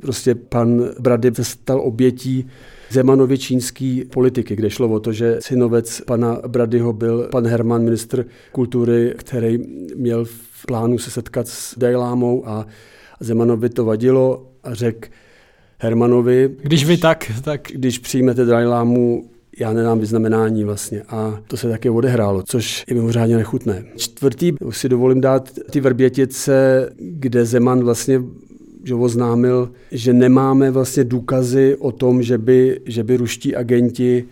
Prostě 0.00 0.34
pan 0.34 0.88
Brady 1.00 1.34
se 1.34 1.44
stal 1.44 1.80
obětí 1.80 2.46
Zemanově 2.90 3.38
čínský 3.38 4.04
politiky, 4.12 4.56
kde 4.56 4.70
šlo 4.70 4.88
o 4.88 5.00
to, 5.00 5.12
že 5.12 5.36
synovec 5.40 6.00
pana 6.06 6.40
Bradyho 6.46 6.92
byl 6.92 7.28
pan 7.32 7.46
Herman, 7.46 7.84
ministr 7.84 8.24
kultury, 8.52 9.14
který 9.16 9.58
měl 9.96 10.24
v 10.24 10.66
plánu 10.66 10.98
se 10.98 11.10
setkat 11.10 11.48
s 11.48 11.78
Dajlámou 11.78 12.48
a 12.48 12.66
Zemanovi 13.20 13.68
to 13.68 13.84
vadilo 13.84 14.46
a 14.64 14.74
řekl 14.74 15.08
Hermanovi. 15.78 16.56
Když 16.62 16.84
vy 16.84 16.96
tak, 16.96 17.32
tak. 17.44 17.68
Když 17.74 17.98
přijmete 17.98 18.44
Dajlámu, 18.44 19.30
já 19.58 19.72
nedám 19.72 19.98
vyznamenání 19.98 20.64
vlastně. 20.64 21.02
A 21.08 21.40
to 21.48 21.56
se 21.56 21.68
také 21.68 21.90
odehrálo, 21.90 22.42
což 22.42 22.84
je 22.88 22.94
mimořádně 22.94 23.36
nechutné. 23.36 23.84
Čtvrtý 23.96 24.52
si 24.70 24.88
dovolím 24.88 25.20
dát 25.20 25.50
ty 25.70 25.80
Vrbětice, 25.80 26.88
kde 26.98 27.44
Zeman 27.44 27.84
vlastně 27.84 28.22
že 28.84 28.94
oznámil, 28.94 29.70
že 29.92 30.12
nemáme 30.12 30.70
vlastně 30.70 31.04
důkazy 31.04 31.76
o 31.78 31.92
tom, 31.92 32.22
že 32.22 32.38
by, 32.38 32.80
že 32.84 33.04
by 33.04 33.16
ruští 33.16 33.56
agenti 33.56 34.24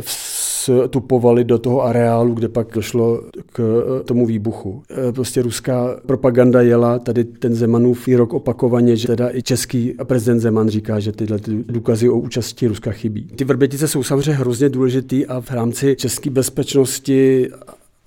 vstupovali 0.00 1.44
do 1.44 1.58
toho 1.58 1.82
areálu, 1.82 2.34
kde 2.34 2.48
pak 2.48 2.68
došlo 2.74 3.22
k 3.52 3.82
tomu 4.04 4.26
výbuchu. 4.26 4.82
E, 5.08 5.12
prostě 5.12 5.42
ruská 5.42 6.00
propaganda 6.06 6.62
jela, 6.62 6.98
tady 6.98 7.24
ten 7.24 7.54
Zemanův 7.54 8.06
výrok 8.06 8.34
opakovaně, 8.34 8.96
že 8.96 9.06
teda 9.06 9.36
i 9.36 9.42
český 9.42 9.94
prezident 10.04 10.40
Zeman 10.40 10.68
říká, 10.68 11.00
že 11.00 11.12
tyhle 11.12 11.38
důkazy 11.46 12.08
o 12.08 12.18
účasti 12.18 12.66
Ruska 12.66 12.92
chybí. 12.92 13.24
Ty 13.36 13.44
vrbětice 13.44 13.88
jsou 13.88 14.02
samozřejmě 14.02 14.32
hrozně 14.32 14.68
důležitý 14.68 15.26
a 15.26 15.40
v 15.40 15.50
rámci 15.50 15.96
české 15.96 16.30
bezpečnosti 16.30 17.48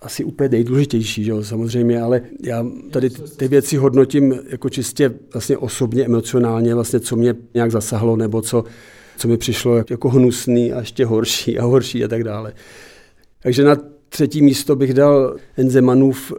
asi 0.01 0.23
úplně 0.23 0.49
nejdůležitější, 0.49 1.23
že 1.23 1.31
jo, 1.31 1.43
samozřejmě, 1.43 2.01
ale 2.01 2.21
já 2.43 2.65
tady 2.91 3.09
ty 3.09 3.47
věci 3.47 3.77
hodnotím 3.77 4.39
jako 4.49 4.69
čistě 4.69 5.13
vlastně 5.33 5.57
osobně, 5.57 6.05
emocionálně, 6.05 6.75
vlastně 6.75 6.99
co 6.99 7.15
mě 7.15 7.35
nějak 7.53 7.71
zasahlo, 7.71 8.15
nebo 8.15 8.41
co, 8.41 8.63
co 9.17 9.27
mi 9.27 9.37
přišlo 9.37 9.83
jako 9.89 10.09
hnusný 10.09 10.73
a 10.73 10.79
ještě 10.79 11.05
horší 11.05 11.59
a 11.59 11.63
horší 11.63 12.03
a 12.03 12.07
tak 12.07 12.23
dále. 12.23 12.53
Takže 13.43 13.63
na 13.63 13.77
třetí 14.09 14.41
místo 14.41 14.75
bych 14.75 14.93
dal 14.93 15.35
Enzemanův 15.57 16.31
e, 16.31 16.35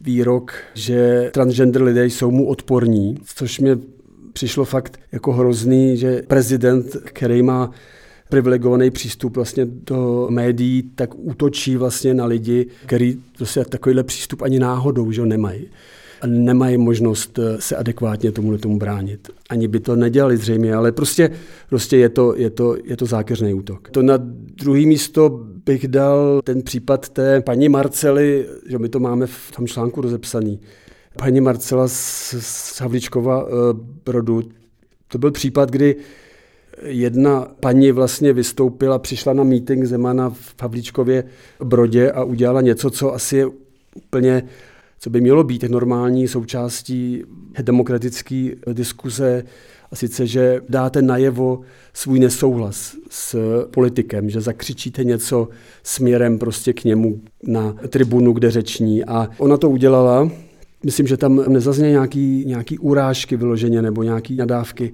výrok, 0.00 0.52
že 0.74 1.30
transgender 1.34 1.82
lidé 1.82 2.06
jsou 2.06 2.30
mu 2.30 2.46
odporní, 2.46 3.18
což 3.34 3.60
mě 3.60 3.78
přišlo 4.32 4.64
fakt 4.64 5.00
jako 5.12 5.32
hrozný, 5.32 5.96
že 5.96 6.22
prezident, 6.26 6.96
který 7.04 7.42
má 7.42 7.70
privilegovaný 8.28 8.90
přístup 8.90 9.36
vlastně 9.36 9.66
do 9.66 10.26
médií, 10.30 10.82
tak 10.82 11.10
útočí 11.14 11.76
vlastně 11.76 12.14
na 12.14 12.24
lidi, 12.24 12.66
který 12.86 13.16
prostě 13.36 13.64
takovýhle 13.64 14.02
přístup 14.04 14.42
ani 14.42 14.58
náhodou 14.58 15.12
že 15.12 15.26
nemají. 15.26 15.66
A 16.20 16.26
nemají 16.26 16.78
možnost 16.78 17.38
eh, 17.38 17.60
se 17.60 17.76
adekvátně 17.76 18.32
tomu 18.32 18.58
tomu 18.58 18.78
bránit. 18.78 19.28
Ani 19.50 19.68
by 19.68 19.80
to 19.80 19.96
nedělali 19.96 20.36
zřejmě, 20.36 20.74
ale 20.74 20.92
prostě, 20.92 21.30
prostě 21.68 21.96
je, 21.96 22.08
to, 22.08 22.34
je, 22.36 22.50
to, 22.50 22.76
je 22.84 22.96
to 22.96 23.06
zákeřný 23.06 23.54
útok. 23.54 23.90
To 23.90 24.02
na 24.02 24.14
druhý 24.56 24.86
místo 24.86 25.40
bych 25.66 25.88
dal 25.88 26.40
ten 26.44 26.62
případ 26.62 27.08
té 27.08 27.40
paní 27.40 27.68
Marcely, 27.68 28.46
že 28.68 28.78
my 28.78 28.88
to 28.88 29.00
máme 29.00 29.26
v 29.26 29.52
tom 29.56 29.66
článku 29.66 30.00
rozepsaný. 30.00 30.60
Paní 31.18 31.40
Marcela 31.40 31.88
z 31.88 32.80
Havličkova 32.80 33.46
eh, 33.46 33.52
Brodu, 34.04 34.42
to 35.08 35.18
byl 35.18 35.30
případ, 35.30 35.70
kdy 35.70 35.96
Jedna 36.82 37.48
paní 37.60 37.92
vlastně 37.92 38.32
vystoupila, 38.32 38.98
přišla 38.98 39.32
na 39.32 39.44
meeting 39.44 39.84
Zemana 39.84 40.30
v 40.30 40.54
Pavlíčkově 40.54 41.24
Brodě 41.64 42.10
a 42.10 42.24
udělala 42.24 42.60
něco, 42.60 42.90
co 42.90 43.14
asi 43.14 43.36
je 43.36 43.46
úplně, 43.94 44.42
co 44.98 45.10
by 45.10 45.20
mělo 45.20 45.44
být 45.44 45.62
normální 45.62 46.28
součástí 46.28 47.24
demokratické 47.62 48.50
diskuze, 48.72 49.44
a 49.94 49.96
sice, 49.96 50.26
že 50.26 50.60
dáte 50.68 51.02
najevo 51.02 51.60
svůj 51.92 52.20
nesouhlas 52.20 52.96
s 53.10 53.36
politikem, 53.70 54.30
že 54.30 54.40
zakřičíte 54.40 55.04
něco 55.04 55.48
směrem 55.82 56.38
prostě 56.38 56.72
k 56.72 56.84
němu 56.84 57.20
na 57.42 57.76
tribunu, 57.88 58.32
kde 58.32 58.50
řeční. 58.50 59.04
A 59.04 59.28
ona 59.38 59.56
to 59.56 59.70
udělala. 59.70 60.30
Myslím, 60.84 61.06
že 61.06 61.16
tam 61.16 61.44
nezazně 61.48 61.90
nějaký, 61.90 62.44
nějaký 62.46 62.78
urážky 62.78 63.36
vyloženě 63.36 63.82
nebo 63.82 64.02
nějaký 64.02 64.36
nadávky. 64.36 64.92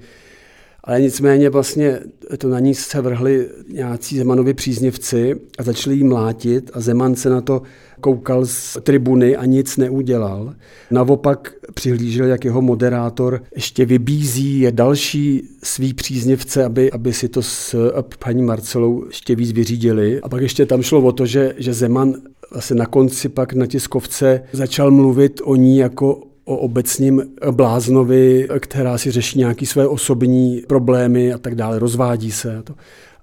Ale 0.85 1.01
nicméně 1.01 1.51
vlastně 1.51 2.01
to 2.39 2.49
na 2.49 2.59
ní 2.59 2.75
se 2.75 3.01
vrhli 3.01 3.49
nějací 3.73 4.19
Zemanovi 4.19 4.55
příznivci 4.55 5.41
a 5.59 5.63
začali 5.63 5.97
jí 5.97 6.05
mlátit 6.05 6.71
a 6.75 6.81
Zeman 6.81 7.15
se 7.15 7.31
na 7.31 7.41
to 7.41 7.63
koukal 8.01 8.47
z 8.47 8.79
tribuny 8.83 9.37
a 9.37 9.45
nic 9.45 9.77
neudělal. 9.77 10.55
Naopak 10.91 11.53
přihlížel, 11.75 12.27
jak 12.27 12.45
jeho 12.45 12.63
moderátor 12.63 13.43
ještě 13.57 13.85
vybízí 13.85 14.61
je 14.61 14.73
další 14.73 15.49
svý 15.63 15.95
příznivce, 15.95 16.65
aby, 16.65 16.91
aby 16.91 17.13
si 17.13 17.29
to 17.29 17.43
s 17.43 17.93
paní 18.19 18.43
Marcelou 18.43 19.05
ještě 19.07 19.35
víc 19.35 19.53
vyřídili. 19.53 20.21
A 20.21 20.29
pak 20.29 20.43
ještě 20.43 20.67
tam 20.67 20.83
šlo 20.83 21.01
o 21.01 21.13
to, 21.13 21.27
že, 21.27 21.55
že 21.59 21.75
Zeman 21.75 22.15
vlastně 22.53 22.77
na 22.77 22.87
konci 22.87 23.29
pak 23.29 23.53
na 23.53 23.67
tiskovce 23.67 24.43
začal 24.53 24.91
mluvit 24.91 25.41
o 25.45 25.57
ní 25.57 25.79
jako 25.79 26.23
o 26.51 26.57
obecním 26.57 27.23
bláznovi, 27.51 28.49
která 28.61 28.99
si 28.99 29.11
řeší 29.11 29.39
nějaké 29.39 29.67
své 29.67 29.89
osobní 29.89 30.63
problémy 30.67 31.33
a 31.33 31.39
tak 31.39 31.55
dále, 31.55 31.79
rozvádí 31.79 32.33
se. 32.33 32.57
A, 32.57 32.63
to. 32.63 32.75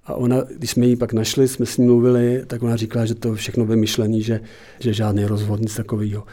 a 0.05 0.13
ona, 0.13 0.43
když 0.57 0.71
jsme 0.71 0.85
ji 0.85 0.95
pak 0.95 1.13
našli, 1.13 1.47
jsme 1.47 1.65
s 1.65 1.77
ní 1.77 1.85
mluvili, 1.85 2.43
tak 2.47 2.63
ona 2.63 2.75
říkala, 2.75 3.05
že 3.05 3.15
to 3.15 3.35
všechno 3.35 3.65
vymyšlený, 3.65 4.21
že, 4.21 4.39
že 4.79 4.93
žádný 4.93 5.25
rozvod, 5.25 5.59
nic 5.61 5.75
takového 5.75 6.23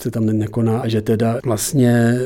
se 0.00 0.10
tam 0.10 0.26
nekoná 0.26 0.80
a 0.80 0.88
že 0.88 1.02
teda 1.02 1.38
vlastně 1.44 1.90
e, 1.90 2.18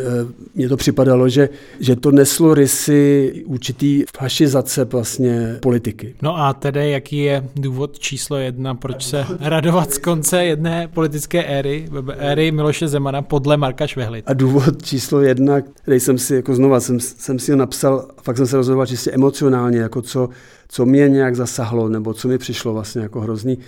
mně 0.54 0.68
to 0.68 0.76
připadalo, 0.76 1.28
že, 1.28 1.48
že 1.80 1.96
to 1.96 2.10
neslo 2.10 2.54
rysy 2.54 3.32
určitý 3.46 4.04
fašizace 4.16 4.84
vlastně 4.84 5.56
politiky. 5.62 6.14
No 6.22 6.38
a 6.38 6.52
tedy 6.52 6.90
jaký 6.90 7.18
je 7.18 7.44
důvod 7.56 7.98
číslo 7.98 8.36
jedna, 8.36 8.74
proč 8.74 9.04
se 9.04 9.26
radovat 9.40 9.90
z 9.92 9.98
konce 9.98 10.44
jedné 10.44 10.88
politické 10.88 11.44
éry, 11.44 11.88
éry 12.18 12.52
Miloše 12.52 12.88
Zemana 12.88 13.22
podle 13.22 13.56
Marka 13.56 13.86
Švehly? 13.86 14.22
A 14.26 14.32
důvod 14.32 14.82
číslo 14.82 15.20
jedna, 15.20 15.60
který 15.60 16.00
jsem 16.00 16.18
si 16.18 16.34
jako 16.34 16.54
znova, 16.54 16.80
jsem, 16.80 17.00
jsem 17.00 17.38
si 17.38 17.50
ho 17.52 17.58
napsal, 17.58 18.08
fakt 18.22 18.36
jsem 18.36 18.46
se 18.46 18.56
rozhodoval 18.56 18.86
čistě 18.86 19.10
emocionálně, 19.10 19.78
jako 19.78 20.02
co, 20.02 20.28
co 20.68 20.86
mě 20.86 21.08
nějak 21.08 21.36
zasahlo, 21.36 21.88
nebo 21.88 22.14
co 22.14 22.28
mi 22.28 22.38
přišlo 22.38 22.72
vlastně 22.72 23.02
jako 23.02 23.20
hrozný, 23.20 23.58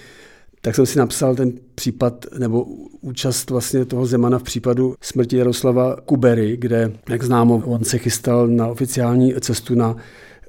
tak 0.60 0.74
jsem 0.74 0.86
si 0.86 0.98
napsal 0.98 1.34
ten 1.34 1.52
případ 1.74 2.26
nebo 2.38 2.64
účast 3.00 3.50
vlastně 3.50 3.84
toho 3.84 4.06
Zemana 4.06 4.38
v 4.38 4.42
případu 4.42 4.94
smrti 5.00 5.36
Jaroslava 5.36 5.96
Kubery, 5.96 6.56
kde, 6.56 6.92
jak 7.08 7.22
známo, 7.22 7.62
on 7.64 7.84
se 7.84 7.98
chystal 7.98 8.48
na 8.48 8.66
oficiální 8.66 9.34
cestu 9.40 9.74
na 9.74 9.96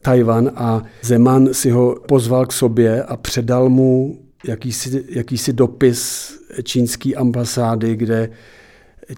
Tajvan 0.01 0.51
a 0.55 0.83
Zeman 1.01 1.53
si 1.53 1.69
ho 1.69 1.95
pozval 2.07 2.45
k 2.45 2.53
sobě 2.53 3.03
a 3.03 3.17
předal 3.17 3.69
mu 3.69 4.19
jakýsi, 4.47 5.05
jakýsi 5.09 5.53
dopis 5.53 6.31
čínské 6.63 7.13
ambasády, 7.15 7.95
kde 7.95 8.29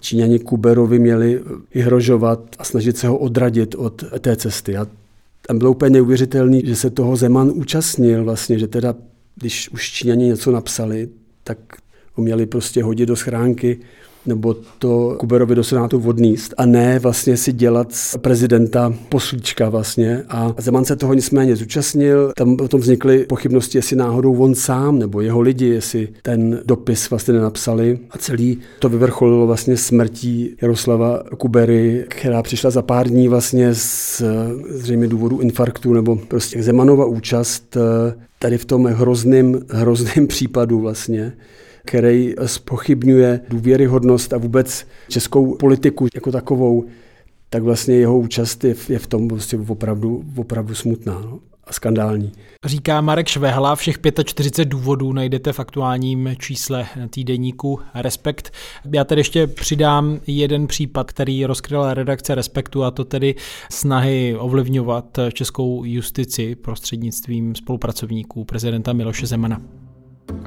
Číňani 0.00 0.38
Kuberovi 0.38 0.98
měli 0.98 1.40
vyhrožovat 1.74 2.40
a 2.58 2.64
snažit 2.64 2.96
se 2.96 3.08
ho 3.08 3.18
odradit 3.18 3.74
od 3.74 4.04
té 4.20 4.36
cesty. 4.36 4.76
A 4.76 4.86
tam 5.46 5.58
bylo 5.58 5.70
úplně 5.70 5.90
neuvěřitelné, 5.90 6.60
že 6.64 6.76
se 6.76 6.90
toho 6.90 7.16
Zeman 7.16 7.52
účastnil 7.54 8.24
vlastně, 8.24 8.58
že 8.58 8.68
teda 8.68 8.94
když 9.36 9.68
už 9.68 9.90
Číňani 9.90 10.24
něco 10.24 10.52
napsali, 10.52 11.08
tak 11.44 11.58
ho 12.12 12.22
měli 12.22 12.46
prostě 12.46 12.82
hodit 12.82 13.06
do 13.06 13.16
schránky 13.16 13.78
nebo 14.26 14.56
to 14.78 15.16
Kuberovi 15.18 15.54
do 15.54 15.64
Senátu 15.64 16.02
odníst 16.06 16.54
a 16.56 16.66
ne 16.66 16.98
vlastně 16.98 17.36
si 17.36 17.52
dělat 17.52 17.92
z 17.92 18.16
prezidenta 18.16 18.94
poslíčka 19.08 19.68
vlastně. 19.68 20.22
A 20.28 20.54
Zeman 20.58 20.84
se 20.84 20.96
toho 20.96 21.14
nicméně 21.14 21.56
zúčastnil. 21.56 22.32
Tam 22.36 22.56
potom 22.56 22.80
vznikly 22.80 23.24
pochybnosti, 23.24 23.78
jestli 23.78 23.96
náhodou 23.96 24.36
on 24.36 24.54
sám 24.54 24.98
nebo 24.98 25.20
jeho 25.20 25.40
lidi, 25.40 25.66
jestli 25.66 26.08
ten 26.22 26.60
dopis 26.64 27.10
vlastně 27.10 27.34
nenapsali. 27.34 27.98
A 28.10 28.18
celý 28.18 28.58
to 28.78 28.88
vyvrcholilo 28.88 29.46
vlastně 29.46 29.76
smrtí 29.76 30.56
Jaroslava 30.62 31.22
Kubery, 31.38 32.04
která 32.08 32.42
přišla 32.42 32.70
za 32.70 32.82
pár 32.82 33.08
dní 33.08 33.28
vlastně 33.28 33.74
z 33.74 34.22
zřejmě 34.68 35.06
důvodu 35.06 35.40
infarktu 35.40 35.92
nebo 35.92 36.16
prostě 36.16 36.62
Zemanova 36.62 37.04
účast 37.04 37.76
eh, 37.76 38.14
tady 38.44 38.58
v 38.58 38.64
tom 38.64 38.84
hrozném, 38.84 39.60
hrozném 39.70 40.26
případu 40.26 40.80
vlastně 40.80 41.32
který 41.84 42.34
spochybňuje 42.46 43.40
důvěryhodnost 43.48 44.32
a 44.32 44.38
vůbec 44.38 44.86
českou 45.08 45.54
politiku 45.54 46.06
jako 46.14 46.32
takovou, 46.32 46.84
tak 47.50 47.62
vlastně 47.62 47.94
jeho 47.94 48.18
účast 48.18 48.64
je 48.64 48.74
v, 48.74 48.90
je 48.90 48.98
v 48.98 49.06
tom 49.06 49.28
prostě 49.28 49.58
opravdu, 49.68 50.24
opravdu 50.36 50.74
smutná. 50.74 51.20
No 51.20 51.40
a 51.66 51.72
skandální. 51.72 52.32
Říká 52.64 53.00
Marek 53.00 53.28
Švehla, 53.28 53.76
všech 53.76 53.98
45 54.24 54.68
důvodů 54.68 55.12
najdete 55.12 55.52
v 55.52 55.60
aktuálním 55.60 56.30
čísle 56.38 56.86
týdeníku 57.10 57.80
Respekt. 57.94 58.52
Já 58.92 59.04
tady 59.04 59.20
ještě 59.20 59.46
přidám 59.46 60.20
jeden 60.26 60.66
případ, 60.66 61.12
který 61.12 61.46
rozkryla 61.46 61.94
redakce 61.94 62.34
Respektu 62.34 62.84
a 62.84 62.90
to 62.90 63.04
tedy 63.04 63.34
snahy 63.70 64.36
ovlivňovat 64.38 65.18
českou 65.32 65.84
justici 65.84 66.54
prostřednictvím 66.54 67.54
spolupracovníků 67.54 68.44
prezidenta 68.44 68.92
Miloše 68.92 69.26
Zemana. 69.26 69.83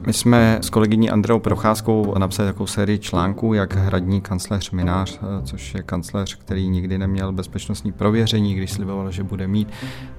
My 0.08 0.14
jsme 0.14 0.60
s 0.62 0.70
kolegyní 0.70 1.10
Andreou 1.10 1.40
Procházkou 1.40 2.14
napsali 2.18 2.50
takovou 2.50 2.68
sérii 2.68 3.00
článků, 3.00 3.54
jak 3.54 3.76
hradní 3.76 4.22
kancléř 4.22 4.72
Minář, 4.72 5.20
což 5.44 5.74
je 5.74 5.84
kancléř, 5.84 6.36
který 6.36 6.70
nikdy 6.70 6.98
neměl 6.98 7.32
bezpečnostní 7.32 7.92
prověření, 7.92 8.56
když 8.56 8.72
sliboval, 8.72 9.12
že 9.12 9.24
bude 9.24 9.48
mít, 9.48 9.70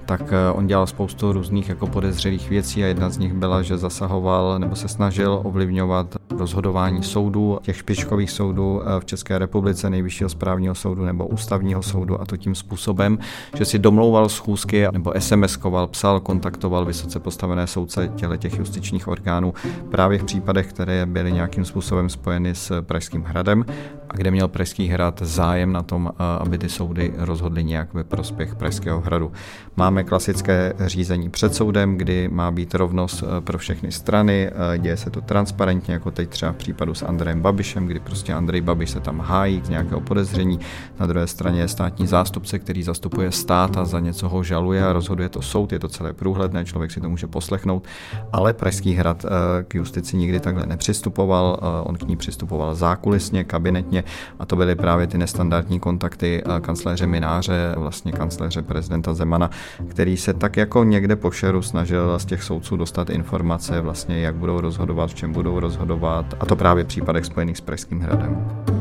tak 0.05 0.21
eh, 0.33 0.51
on 0.51 0.67
dělal 0.67 0.87
spoustu 0.87 1.31
různých 1.31 1.69
jako 1.69 1.87
podezřelých 1.87 2.49
věcí 2.49 2.83
a 2.83 2.87
jedna 2.87 3.09
z 3.09 3.17
nich 3.17 3.33
byla, 3.33 3.61
že 3.61 3.77
zasahoval 3.77 4.59
nebo 4.59 4.75
se 4.75 4.87
snažil 4.87 5.41
ovlivňovat 5.43 6.15
rozhodování 6.37 7.03
soudů, 7.03 7.59
těch 7.61 7.77
špičkových 7.77 8.31
soudů 8.31 8.81
eh, 8.81 8.99
v 8.99 9.05
České 9.05 9.39
republice, 9.39 9.89
nejvyššího 9.89 10.29
správního 10.29 10.75
soudu 10.75 11.05
nebo 11.05 11.27
ústavního 11.27 11.81
soudu 11.81 12.21
a 12.21 12.25
to 12.25 12.37
tím 12.37 12.55
způsobem, 12.55 13.19
že 13.57 13.65
si 13.65 13.79
domlouval 13.79 14.29
schůzky 14.29 14.87
nebo 14.91 15.11
SMS-koval, 15.11 15.87
psal, 15.87 16.19
kontaktoval 16.19 16.85
vysoce 16.85 17.19
postavené 17.19 17.67
soudce 17.67 18.11
těle 18.15 18.37
těch 18.37 18.59
justičních 18.59 19.07
orgánů 19.07 19.48
právě 19.91 20.19
v 20.19 20.23
případech, 20.23 20.67
které 20.67 21.05
byly 21.05 21.31
nějakým 21.31 21.65
způsobem 21.65 22.09
spojeny 22.09 22.55
s 22.55 22.81
Pražským 22.81 23.23
hradem 23.23 23.65
a 24.09 24.17
kde 24.17 24.31
měl 24.31 24.47
Pražský 24.47 24.87
hrad 24.87 25.21
zájem 25.21 25.71
na 25.71 25.83
tom, 25.83 26.11
eh, 26.11 26.23
aby 26.39 26.57
ty 26.57 26.69
soudy 26.69 27.13
rozhodly 27.17 27.63
nějak 27.63 27.93
ve 27.93 28.03
prospěch 28.03 28.55
Pražského 28.55 29.01
hradu. 29.01 29.31
Máme 29.77 30.03
klasické 30.03 30.73
řízení 30.85 31.29
před 31.29 31.55
soudem, 31.55 31.97
kdy 31.97 32.27
má 32.27 32.51
být 32.51 32.75
rovnost 32.75 33.23
eh, 33.23 33.41
pro 33.41 33.57
všechny 33.57 33.91
strany, 33.91 34.49
eh, 34.49 34.77
děje 34.77 34.97
se 34.97 35.09
to 35.09 35.21
transparentně, 35.21 35.93
jako 35.93 36.11
teď 36.11 36.29
třeba 36.29 36.51
v 36.51 36.55
případu 36.55 36.93
s 36.93 37.03
Andrejem 37.03 37.41
Babišem, 37.41 37.85
kdy 37.85 37.99
prostě 37.99 38.33
Andrej 38.33 38.61
Babiš 38.61 38.89
se 38.89 38.99
tam 38.99 39.19
hájí 39.19 39.61
z 39.63 39.69
nějakého 39.69 40.01
podezření, 40.01 40.59
na 40.99 41.05
druhé 41.05 41.27
straně 41.27 41.61
je 41.61 41.67
státní 41.67 42.07
zástupce, 42.07 42.59
který 42.59 42.83
zastupuje 42.83 43.31
stát 43.31 43.77
a 43.77 43.85
za 43.85 43.99
něco 43.99 44.29
ho 44.29 44.43
žaluje 44.43 44.85
a 44.85 44.93
rozhoduje 44.93 45.29
to 45.29 45.41
soud, 45.41 45.71
je 45.71 45.79
to 45.79 45.87
celé 45.87 46.13
průhledné, 46.13 46.65
člověk 46.65 46.91
si 46.91 47.01
to 47.01 47.09
může 47.09 47.27
poslechnout, 47.27 47.87
ale 48.31 48.53
Pražský 48.53 48.93
hrad 48.93 49.25
k 49.67 49.75
justici 49.75 50.17
nikdy 50.17 50.39
takhle 50.39 50.65
nepřistupoval, 50.65 51.59
on 51.83 51.95
k 51.95 52.07
ní 52.07 52.15
přistupoval 52.15 52.75
zákulisně, 52.75 53.43
kabinetně 53.43 54.03
a 54.39 54.45
to 54.45 54.55
byly 54.55 54.75
právě 54.75 55.07
ty 55.07 55.17
nestandardní 55.17 55.79
kontakty 55.79 56.43
kancléře 56.61 57.07
Mináře, 57.07 57.73
vlastně 57.77 58.11
kancléře 58.11 58.61
prezidenta 58.61 59.13
Zemana, 59.13 59.49
který 59.87 60.17
se 60.17 60.33
tak 60.33 60.57
jako 60.57 60.83
někde 60.83 61.15
po 61.15 61.31
šeru 61.31 61.61
snažil 61.61 62.19
z 62.19 62.25
těch 62.25 62.43
soudců 62.43 62.77
dostat 62.77 63.09
informace 63.09 63.81
vlastně, 63.81 64.19
jak 64.19 64.35
budou 64.35 64.61
rozhodovat, 64.61 65.09
v 65.09 65.15
čem 65.15 65.33
budou 65.33 65.59
rozhodovat 65.59 66.25
a 66.39 66.45
to 66.45 66.55
právě 66.55 66.83
v 66.83 66.87
případech 66.87 67.25
spojených 67.25 67.57
s 67.57 67.61
Pražským 67.61 67.99
hradem 67.99 68.78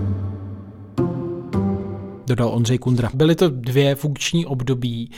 dodal 2.29 2.49
Ondřej 2.49 2.79
Kundra. 2.79 3.11
Byly 3.15 3.35
to 3.35 3.49
dvě 3.49 3.95
funkční 3.95 4.47
období, 4.47 5.11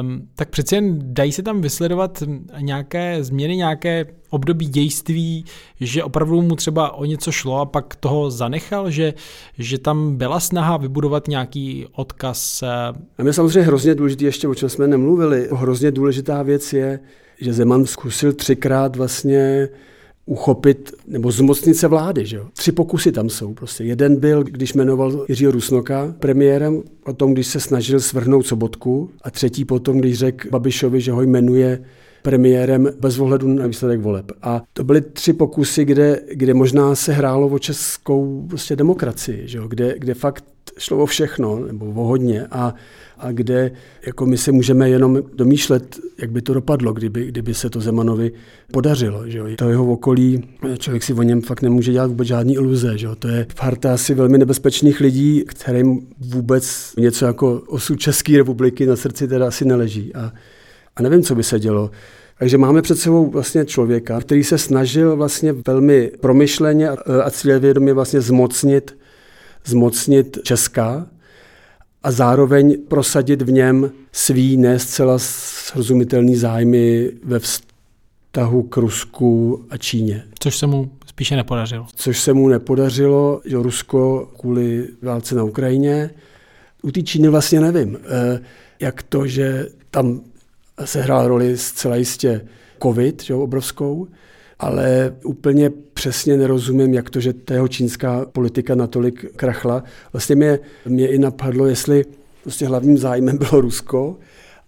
um, 0.00 0.28
tak 0.34 0.48
přeci 0.48 0.74
jen 0.74 0.98
dají 1.14 1.32
se 1.32 1.42
tam 1.42 1.60
vysledovat 1.60 2.22
nějaké 2.60 3.24
změny, 3.24 3.56
nějaké 3.56 4.06
období 4.30 4.66
dějství, 4.66 5.44
že 5.80 6.04
opravdu 6.04 6.42
mu 6.42 6.56
třeba 6.56 6.94
o 6.94 7.04
něco 7.04 7.32
šlo 7.32 7.60
a 7.60 7.64
pak 7.64 7.96
toho 7.96 8.30
zanechal, 8.30 8.90
že, 8.90 9.14
že 9.58 9.78
tam 9.78 10.16
byla 10.16 10.40
snaha 10.40 10.76
vybudovat 10.76 11.28
nějaký 11.28 11.86
odkaz. 11.92 12.62
Eh, 12.62 12.68
a 13.18 13.22
mě 13.22 13.32
samozřejmě 13.32 13.62
hrozně 13.62 13.94
důležité, 13.94 14.24
ještě 14.24 14.48
o 14.48 14.54
čem 14.54 14.68
jsme 14.68 14.86
nemluvili, 14.86 15.48
hrozně 15.52 15.90
důležitá 15.90 16.42
věc 16.42 16.72
je, 16.72 17.00
že 17.40 17.52
Zeman 17.52 17.86
zkusil 17.86 18.32
třikrát 18.32 18.96
vlastně 18.96 19.68
uchopit 20.26 20.92
nebo 21.06 21.30
zmocnit 21.30 21.74
se 21.74 21.88
vlády. 21.88 22.26
Že 22.26 22.36
jo? 22.36 22.46
Tři 22.52 22.72
pokusy 22.72 23.12
tam 23.12 23.28
jsou. 23.28 23.54
Prostě. 23.54 23.84
Jeden 23.84 24.16
byl, 24.16 24.44
když 24.44 24.74
jmenoval 24.74 25.24
Jiřího 25.28 25.52
Rusnoka 25.52 26.14
premiérem, 26.18 26.82
o 27.04 27.12
tom, 27.12 27.32
když 27.32 27.46
se 27.46 27.60
snažil 27.60 28.00
svrhnout 28.00 28.46
Sobotku 28.46 29.10
a 29.22 29.30
třetí 29.30 29.64
potom, 29.64 29.98
když 29.98 30.18
řekl 30.18 30.48
Babišovi, 30.50 31.00
že 31.00 31.12
ho 31.12 31.22
jmenuje 31.22 31.84
premiérem 32.22 32.88
bez 33.00 33.18
ohledu 33.18 33.48
na 33.48 33.66
výsledek 33.66 34.00
voleb. 34.00 34.32
A 34.42 34.62
to 34.72 34.84
byly 34.84 35.00
tři 35.00 35.32
pokusy, 35.32 35.84
kde, 35.84 36.20
kde 36.32 36.54
možná 36.54 36.94
se 36.94 37.12
hrálo 37.12 37.48
o 37.48 37.58
českou 37.58 38.46
prostě 38.48 38.76
demokracii, 38.76 39.48
že 39.48 39.58
jo? 39.58 39.68
Kde, 39.68 39.94
kde 39.98 40.14
fakt 40.14 40.44
šlo 40.78 40.98
o 40.98 41.06
všechno, 41.06 41.58
nebo 41.58 41.86
o 41.86 42.04
hodně. 42.04 42.46
A 42.50 42.74
a 43.18 43.32
kde 43.32 43.70
jako 44.06 44.26
my 44.26 44.38
se 44.38 44.52
můžeme 44.52 44.90
jenom 44.90 45.22
domýšlet, 45.34 45.96
jak 46.18 46.30
by 46.30 46.42
to 46.42 46.54
dopadlo, 46.54 46.92
kdyby, 46.92 47.26
kdyby 47.26 47.54
se 47.54 47.70
to 47.70 47.80
Zemanovi 47.80 48.32
podařilo. 48.72 49.28
Že 49.28 49.38
jo. 49.38 49.46
To 49.56 49.68
jeho 49.68 49.92
okolí, 49.92 50.48
člověk 50.78 51.02
si 51.02 51.12
o 51.12 51.22
něm 51.22 51.42
fakt 51.42 51.62
nemůže 51.62 51.92
dělat 51.92 52.06
vůbec 52.06 52.28
žádný 52.28 52.54
iluze. 52.54 52.98
Že 52.98 53.06
jo. 53.06 53.14
To 53.14 53.28
je 53.28 53.46
parta 53.60 53.94
asi 53.94 54.14
velmi 54.14 54.38
nebezpečných 54.38 55.00
lidí, 55.00 55.44
kterým 55.46 56.06
vůbec 56.18 56.92
něco 56.98 57.26
jako 57.26 57.62
osud 57.66 58.00
České 58.00 58.36
republiky 58.36 58.86
na 58.86 58.96
srdci 58.96 59.28
teda 59.28 59.48
asi 59.48 59.64
neleží. 59.64 60.14
A, 60.14 60.32
a 60.96 61.02
nevím, 61.02 61.22
co 61.22 61.34
by 61.34 61.42
se 61.42 61.60
dělo. 61.60 61.90
Takže 62.38 62.58
máme 62.58 62.82
před 62.82 62.98
sebou 62.98 63.30
vlastně 63.30 63.64
člověka, 63.64 64.20
který 64.20 64.44
se 64.44 64.58
snažil 64.58 65.16
vlastně 65.16 65.54
velmi 65.66 66.12
promyšleně 66.20 66.88
a 67.24 67.30
cílevědomě 67.30 67.92
vlastně 67.92 68.20
zmocnit, 68.20 68.96
zmocnit 69.66 70.38
Česka, 70.42 71.06
a 72.06 72.10
zároveň 72.10 72.76
prosadit 72.88 73.42
v 73.42 73.52
něm 73.52 73.90
svý 74.12 74.56
ne 74.56 74.78
zcela 74.78 75.18
srozumitelný 75.18 76.36
zájmy 76.36 77.10
ve 77.24 77.38
vztahu 77.38 78.62
k 78.62 78.76
Rusku 78.76 79.64
a 79.70 79.76
Číně. 79.76 80.24
Což 80.38 80.56
se 80.56 80.66
mu 80.66 80.90
spíše 81.06 81.36
nepodařilo. 81.36 81.86
Což 81.94 82.20
se 82.20 82.32
mu 82.32 82.48
nepodařilo, 82.48 83.40
že 83.44 83.56
Rusko 83.56 84.30
kvůli 84.40 84.88
válce 85.02 85.34
na 85.34 85.44
Ukrajině. 85.44 86.10
U 86.82 86.90
té 86.90 87.02
Číny 87.02 87.28
vlastně 87.28 87.60
nevím, 87.60 87.98
eh, 88.04 88.40
jak 88.80 89.02
to, 89.02 89.26
že 89.26 89.66
tam 89.90 90.20
se 90.84 91.02
hrál 91.02 91.28
roli 91.28 91.58
zcela 91.58 91.96
jistě 91.96 92.40
covid, 92.82 93.22
že 93.22 93.34
obrovskou, 93.34 94.08
ale 94.58 95.16
úplně 95.24 95.70
přesně 95.94 96.36
nerozumím, 96.36 96.94
jak 96.94 97.10
to, 97.10 97.20
že 97.20 97.32
ta 97.32 97.54
jeho 97.54 97.68
čínská 97.68 98.26
politika 98.32 98.74
natolik 98.74 99.36
krachla. 99.36 99.84
Vlastně 100.12 100.36
mě, 100.36 100.58
mě 100.86 101.08
i 101.08 101.18
napadlo, 101.18 101.66
jestli 101.66 102.04
prostě 102.42 102.66
hlavním 102.66 102.98
zájmem 102.98 103.38
bylo 103.38 103.60
Rusko 103.60 104.16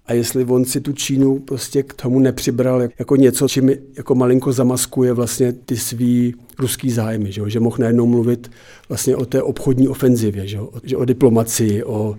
a 0.06 0.12
jestli 0.12 0.44
on 0.44 0.64
si 0.64 0.80
tu 0.80 0.92
Čínu 0.92 1.38
prostě 1.38 1.82
k 1.82 1.94
tomu 1.94 2.18
nepřibral 2.18 2.88
jako 2.98 3.16
něco, 3.16 3.48
čím 3.48 3.70
jako 3.96 4.14
malinko 4.14 4.52
zamaskuje 4.52 5.12
vlastně 5.12 5.52
ty 5.52 5.76
svý 5.76 6.34
ruský 6.58 6.90
zájmy, 6.90 7.32
že, 7.32 7.42
že 7.46 7.60
mohl 7.60 7.76
najednou 7.78 8.06
mluvit 8.06 8.50
vlastně 8.88 9.16
o 9.16 9.26
té 9.26 9.42
obchodní 9.42 9.88
ofenzivě, 9.88 10.46
že, 10.46 10.58
že 10.84 10.96
o 10.96 11.04
diplomacii, 11.04 11.84
o, 11.84 12.16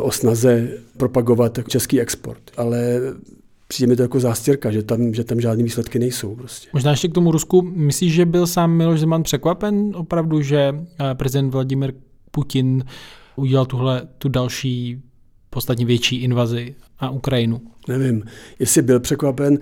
o 0.00 0.10
snaze 0.10 0.68
propagovat 0.96 1.58
český 1.68 2.00
export. 2.00 2.42
Ale 2.56 3.00
přijde 3.70 3.90
mi 3.90 3.96
to 3.96 4.02
jako 4.02 4.20
zástěrka, 4.20 4.70
že 4.70 4.82
tam, 4.82 5.14
že 5.14 5.24
tam 5.24 5.40
žádné 5.40 5.64
výsledky 5.64 5.98
nejsou. 5.98 6.34
Prostě. 6.34 6.68
Možná 6.72 6.90
ještě 6.90 7.08
k 7.08 7.12
tomu 7.12 7.32
Rusku. 7.32 7.62
Myslíš, 7.62 8.12
že 8.12 8.26
byl 8.26 8.46
sám 8.46 8.72
Miloš 8.72 9.00
Zeman 9.00 9.22
překvapen 9.22 9.92
opravdu, 9.94 10.42
že 10.42 10.74
eh, 10.74 11.14
prezident 11.14 11.50
Vladimir 11.50 11.92
Putin 12.30 12.84
udělal 13.36 13.66
tuhle 13.66 14.08
tu 14.18 14.28
další, 14.28 15.02
podstatně 15.50 15.84
větší 15.84 16.16
invazi 16.16 16.74
na 17.02 17.10
Ukrajinu? 17.10 17.60
Nevím, 17.88 18.22
jestli 18.58 18.82
byl 18.82 19.00
překvapen, 19.00 19.58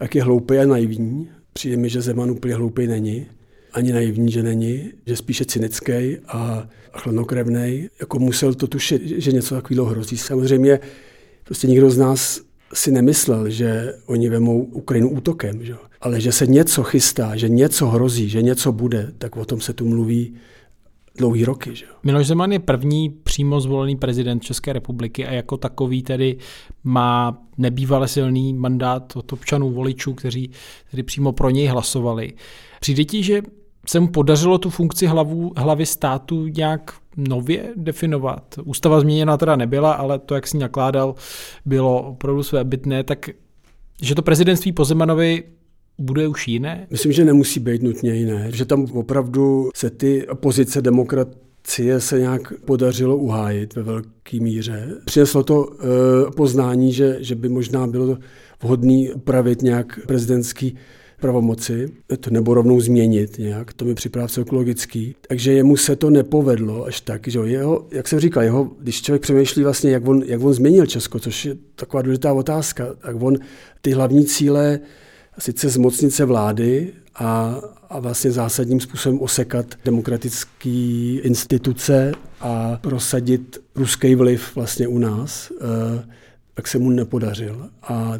jak 0.00 0.14
je 0.14 0.22
hloupý 0.22 0.58
a 0.58 0.66
naivní. 0.66 1.28
Přijde 1.52 1.76
mi, 1.76 1.88
že 1.88 2.00
Zeman 2.00 2.30
úplně 2.30 2.54
hloupý 2.54 2.86
není. 2.86 3.26
Ani 3.72 3.92
naivní, 3.92 4.32
že 4.32 4.42
není, 4.42 4.90
že 5.06 5.16
spíše 5.16 5.44
cynický 5.44 6.16
a, 6.26 6.68
a 6.92 6.98
chladnokrevný. 6.98 7.88
Jako 8.00 8.18
musel 8.18 8.54
to 8.54 8.66
tušit, 8.66 9.02
že 9.02 9.32
něco 9.32 9.54
takového 9.54 9.86
hrozí. 9.86 10.16
Samozřejmě 10.16 10.80
prostě 11.44 11.66
nikdo 11.66 11.90
z 11.90 11.98
nás 11.98 12.40
si 12.74 12.90
nemyslel, 12.90 13.50
že 13.50 13.94
oni 14.06 14.28
vemou 14.28 14.62
Ukrajinu 14.62 15.10
útokem, 15.10 15.64
že? 15.64 15.74
ale 16.00 16.20
že 16.20 16.32
se 16.32 16.46
něco 16.46 16.82
chystá, 16.82 17.36
že 17.36 17.48
něco 17.48 17.86
hrozí, 17.86 18.28
že 18.28 18.42
něco 18.42 18.72
bude, 18.72 19.12
tak 19.18 19.36
o 19.36 19.44
tom 19.44 19.60
se 19.60 19.72
tu 19.72 19.88
mluví 19.88 20.34
dlouhý 21.18 21.44
roky. 21.44 21.74
Že? 21.74 21.86
Miloš 22.02 22.26
Zeman 22.26 22.52
je 22.52 22.58
první 22.58 23.10
přímo 23.10 23.60
zvolený 23.60 23.96
prezident 23.96 24.42
České 24.42 24.72
republiky 24.72 25.26
a 25.26 25.32
jako 25.32 25.56
takový 25.56 26.02
tedy 26.02 26.36
má 26.84 27.42
nebývale 27.58 28.08
silný 28.08 28.54
mandát 28.54 29.16
od 29.16 29.32
občanů 29.32 29.70
voličů, 29.70 30.14
kteří 30.14 30.50
tedy 30.90 31.02
přímo 31.02 31.32
pro 31.32 31.50
něj 31.50 31.66
hlasovali. 31.66 32.32
Přijde 32.80 33.04
ti, 33.04 33.22
že 33.22 33.42
se 33.86 34.00
mu 34.00 34.08
podařilo 34.08 34.58
tu 34.58 34.70
funkci 34.70 35.06
hlavu, 35.06 35.52
hlavy 35.56 35.86
státu 35.86 36.46
nějak 36.46 36.94
nově 37.16 37.64
definovat. 37.76 38.58
Ústava 38.64 39.00
změněna 39.00 39.36
teda 39.36 39.56
nebyla, 39.56 39.92
ale 39.92 40.18
to, 40.18 40.34
jak 40.34 40.46
si 40.46 40.58
nakládal, 40.58 41.14
bylo 41.64 42.02
opravdu 42.02 42.42
své 42.42 42.64
bytné, 42.64 43.04
tak 43.04 43.30
že 44.02 44.14
to 44.14 44.22
prezidentství 44.22 44.72
po 44.72 44.84
Zemanovi 44.84 45.42
bude 45.98 46.28
už 46.28 46.48
jiné? 46.48 46.86
Myslím, 46.90 47.12
že 47.12 47.24
nemusí 47.24 47.60
být 47.60 47.82
nutně 47.82 48.14
jiné, 48.14 48.48
že 48.52 48.64
tam 48.64 48.84
opravdu 48.84 49.70
se 49.74 49.90
ty 49.90 50.26
pozice 50.40 50.82
demokrat 50.82 51.28
demokracie 51.64 52.00
se 52.00 52.18
nějak 52.18 52.52
podařilo 52.64 53.16
uhájit 53.16 53.74
ve 53.74 53.82
velké 53.82 54.40
míře. 54.40 54.88
Přineslo 55.04 55.42
to 55.42 55.68
e, 55.68 56.30
poznání, 56.30 56.92
že, 56.92 57.16
že 57.20 57.34
by 57.34 57.48
možná 57.48 57.86
bylo 57.86 58.18
vhodné 58.62 59.14
upravit 59.14 59.62
nějak 59.62 60.00
prezidentský 60.06 60.76
pravomoci, 61.24 61.88
to 62.20 62.30
nebo 62.30 62.54
rovnou 62.54 62.80
změnit 62.80 63.38
nějak, 63.38 63.72
to 63.72 63.84
mi 63.84 63.94
připadá 63.94 64.28
celku 64.28 64.54
logický. 64.54 65.14
Takže 65.28 65.52
jemu 65.52 65.76
se 65.76 65.96
to 65.96 66.10
nepovedlo 66.10 66.84
až 66.84 67.00
tak, 67.00 67.28
že 67.28 67.38
jeho, 67.38 67.86
jak 67.90 68.08
jsem 68.08 68.20
říkal, 68.20 68.42
jeho, 68.42 68.70
když 68.80 69.02
člověk 69.02 69.22
přemýšlí 69.22 69.62
vlastně, 69.62 69.90
jak 69.90 70.08
on, 70.08 70.22
jak 70.26 70.42
on 70.42 70.54
změnil 70.54 70.86
Česko, 70.86 71.18
což 71.18 71.44
je 71.44 71.56
taková 71.74 72.02
důležitá 72.02 72.32
otázka, 72.32 72.86
tak 73.00 73.22
on 73.22 73.36
ty 73.80 73.90
hlavní 73.90 74.24
cíle, 74.24 74.80
sice 75.38 75.68
zmocnice 75.68 76.24
vlády 76.24 76.92
a, 77.14 77.60
a 77.90 78.00
vlastně 78.00 78.30
zásadním 78.30 78.80
způsobem 78.80 79.20
osekat 79.20 79.66
demokratické 79.84 81.18
instituce 81.22 82.12
a 82.40 82.78
prosadit 82.80 83.62
ruský 83.74 84.14
vliv 84.14 84.56
vlastně 84.56 84.88
u 84.88 84.98
nás, 84.98 85.52
eh, 85.60 86.04
tak 86.54 86.68
se 86.68 86.78
mu 86.78 86.90
nepodařil. 86.90 87.68
A 87.82 88.18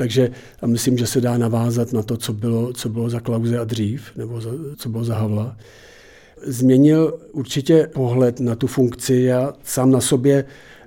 takže 0.00 0.30
myslím, 0.66 0.98
že 0.98 1.06
se 1.06 1.20
dá 1.20 1.38
navázat 1.38 1.92
na 1.92 2.02
to, 2.02 2.16
co 2.16 2.32
bylo, 2.32 2.72
co 2.72 2.88
bylo 2.88 3.10
za 3.10 3.20
Klauze 3.20 3.58
a 3.58 3.64
dřív, 3.64 4.16
nebo 4.16 4.40
za, 4.40 4.50
co 4.76 4.88
bylo 4.88 5.04
za 5.04 5.14
Havla. 5.14 5.56
Změnil 6.42 7.18
určitě 7.32 7.90
pohled 7.94 8.40
na 8.40 8.54
tu 8.54 8.66
funkci. 8.66 9.14
Já 9.14 9.52
sám 9.62 9.90
na 9.90 10.00
sobě 10.00 10.44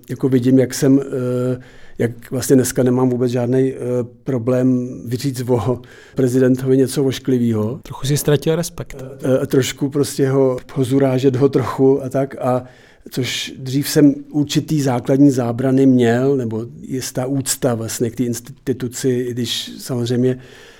jako 0.10 0.30
vidím, 0.30 0.60
jak 0.60 0.74
jsem, 0.74 1.00
eh, 1.00 1.62
jak 1.98 2.32
vlastně 2.32 2.56
dneska 2.56 2.84
nemám 2.84 3.10
vůbec 3.10 3.32
žádný 3.32 3.74
eh, 3.74 3.78
problém 4.24 5.02
vyříct 5.06 5.50
o 5.50 5.82
prezidentovi 6.16 6.78
něco 6.78 7.04
ošklivého. 7.04 7.80
Trochu 7.84 8.08
si 8.08 8.18
ztratil 8.18 8.56
respekt. 8.56 9.04
Eh, 9.44 9.48
trošku 9.48 9.90
prostě 9.90 10.30
ho, 10.30 10.58
ho 10.74 10.84
zurážet 10.84 11.36
ho 11.36 11.50
trochu 11.50 12.04
a 12.04 12.10
tak. 12.10 12.36
A 12.42 12.64
což 13.12 13.54
dřív 13.58 13.90
jsem 13.90 14.16
určitý 14.30 14.82
základní 14.82 15.32
zábrany 15.32 15.86
měl, 15.86 16.38
nebo 16.38 16.66
jistá 16.82 17.26
úcta 17.26 17.76
vlastně 17.76 18.10
k 18.10 18.16
té 18.16 18.24
instituci, 18.24 19.10
i 19.10 19.32
když 19.32 19.72
samozřejmě, 19.78 20.40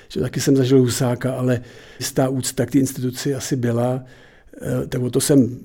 že 0.10 0.20
taky 0.20 0.42
jsem 0.42 0.56
zažil 0.56 0.80
Husáka, 0.80 1.34
ale 1.34 1.62
jistá 2.00 2.30
úcta 2.30 2.66
k 2.66 2.72
té 2.72 2.80
instituci 2.80 3.36
asi 3.36 3.56
byla, 3.56 4.04
eh, 4.62 4.88
tak 4.88 5.02
o 5.02 5.10
to 5.10 5.22
jsem 5.22 5.60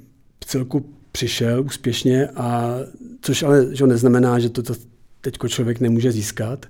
celku 0.47 0.85
přišel 1.13 1.63
úspěšně, 1.65 2.29
a 2.29 2.79
což 3.21 3.43
ale 3.43 3.67
že 3.77 3.87
neznamená, 3.87 4.39
že 4.39 4.49
to, 4.49 4.63
to 4.63 4.75
teď 5.21 5.39
člověk 5.49 5.81
nemůže 5.81 6.13
získat. 6.13 6.67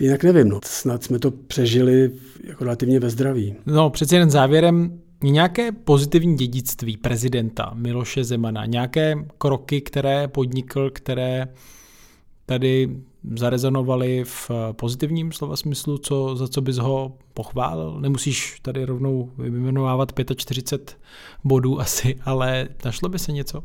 Jinak 0.00 0.24
nevím, 0.24 0.48
no. 0.48 0.60
snad 0.64 1.04
jsme 1.04 1.18
to 1.18 1.30
přežili 1.30 2.10
jako 2.44 2.64
relativně 2.64 3.00
ve 3.00 3.10
zdraví. 3.10 3.54
No, 3.66 3.90
přeci 3.90 4.14
jen 4.14 4.30
závěrem 4.30 5.00
nějaké 5.30 5.72
pozitivní 5.72 6.36
dědictví 6.36 6.96
prezidenta 6.96 7.70
Miloše 7.74 8.24
Zemana, 8.24 8.66
nějaké 8.66 9.14
kroky, 9.38 9.80
které 9.80 10.28
podnikl, 10.28 10.90
které 10.90 11.48
tady 12.46 12.96
zarezonovaly 13.34 14.24
v 14.24 14.50
pozitivním 14.72 15.32
slova 15.32 15.56
smyslu, 15.56 15.98
co, 15.98 16.36
za 16.36 16.48
co 16.48 16.60
bys 16.60 16.76
ho 16.76 17.16
pochválil? 17.34 18.00
Nemusíš 18.00 18.60
tady 18.62 18.84
rovnou 18.84 19.30
vyjmenovávat 19.38 20.12
45 20.36 20.98
bodů 21.44 21.80
asi, 21.80 22.16
ale 22.24 22.68
našlo 22.84 23.08
by 23.08 23.18
se 23.18 23.32
něco? 23.32 23.62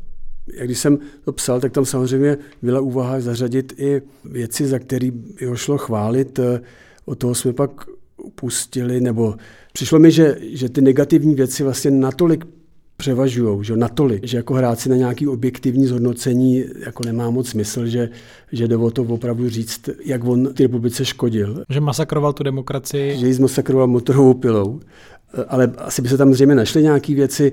Jak 0.54 0.66
když 0.66 0.78
jsem 0.78 0.98
to 1.24 1.32
psal, 1.32 1.60
tak 1.60 1.72
tam 1.72 1.84
samozřejmě 1.84 2.36
byla 2.62 2.80
úvaha 2.80 3.20
zařadit 3.20 3.72
i 3.76 4.02
věci, 4.24 4.66
za 4.66 4.78
které 4.78 5.10
ho 5.48 5.56
šlo 5.56 5.78
chválit. 5.78 6.40
O 7.04 7.14
toho 7.14 7.34
jsme 7.34 7.52
pak 7.52 7.70
upustili, 8.28 9.00
nebo 9.00 9.34
přišlo 9.72 9.98
mi, 9.98 10.10
že, 10.10 10.36
že 10.42 10.68
ty 10.68 10.80
negativní 10.80 11.34
věci 11.34 11.62
vlastně 11.62 11.90
natolik 11.90 12.44
převažují, 12.96 13.64
že 13.64 13.76
natolik, 13.76 14.26
že 14.26 14.36
jako 14.36 14.54
hrát 14.54 14.80
si 14.80 14.88
na 14.88 14.96
nějaký 14.96 15.28
objektivní 15.28 15.86
zhodnocení 15.86 16.64
jako 16.86 17.02
nemá 17.04 17.30
moc 17.30 17.48
smysl, 17.48 17.86
že, 17.86 18.08
že 18.52 18.68
jde 18.68 18.76
o 18.76 18.90
to 18.90 19.02
opravdu 19.02 19.48
říct, 19.48 19.88
jak 20.04 20.24
on 20.24 20.54
ty 20.54 20.62
republice 20.62 21.04
škodil. 21.04 21.64
Že 21.68 21.80
masakroval 21.80 22.32
tu 22.32 22.42
demokracii. 22.42 23.18
Že 23.18 23.26
ji 23.26 23.34
zmasakroval 23.34 23.86
motorovou 23.86 24.34
pilou. 24.34 24.80
Ale 25.48 25.72
asi 25.78 26.02
by 26.02 26.08
se 26.08 26.16
tam 26.16 26.34
zřejmě 26.34 26.54
našly 26.54 26.82
nějaké 26.82 27.14
věci, 27.14 27.52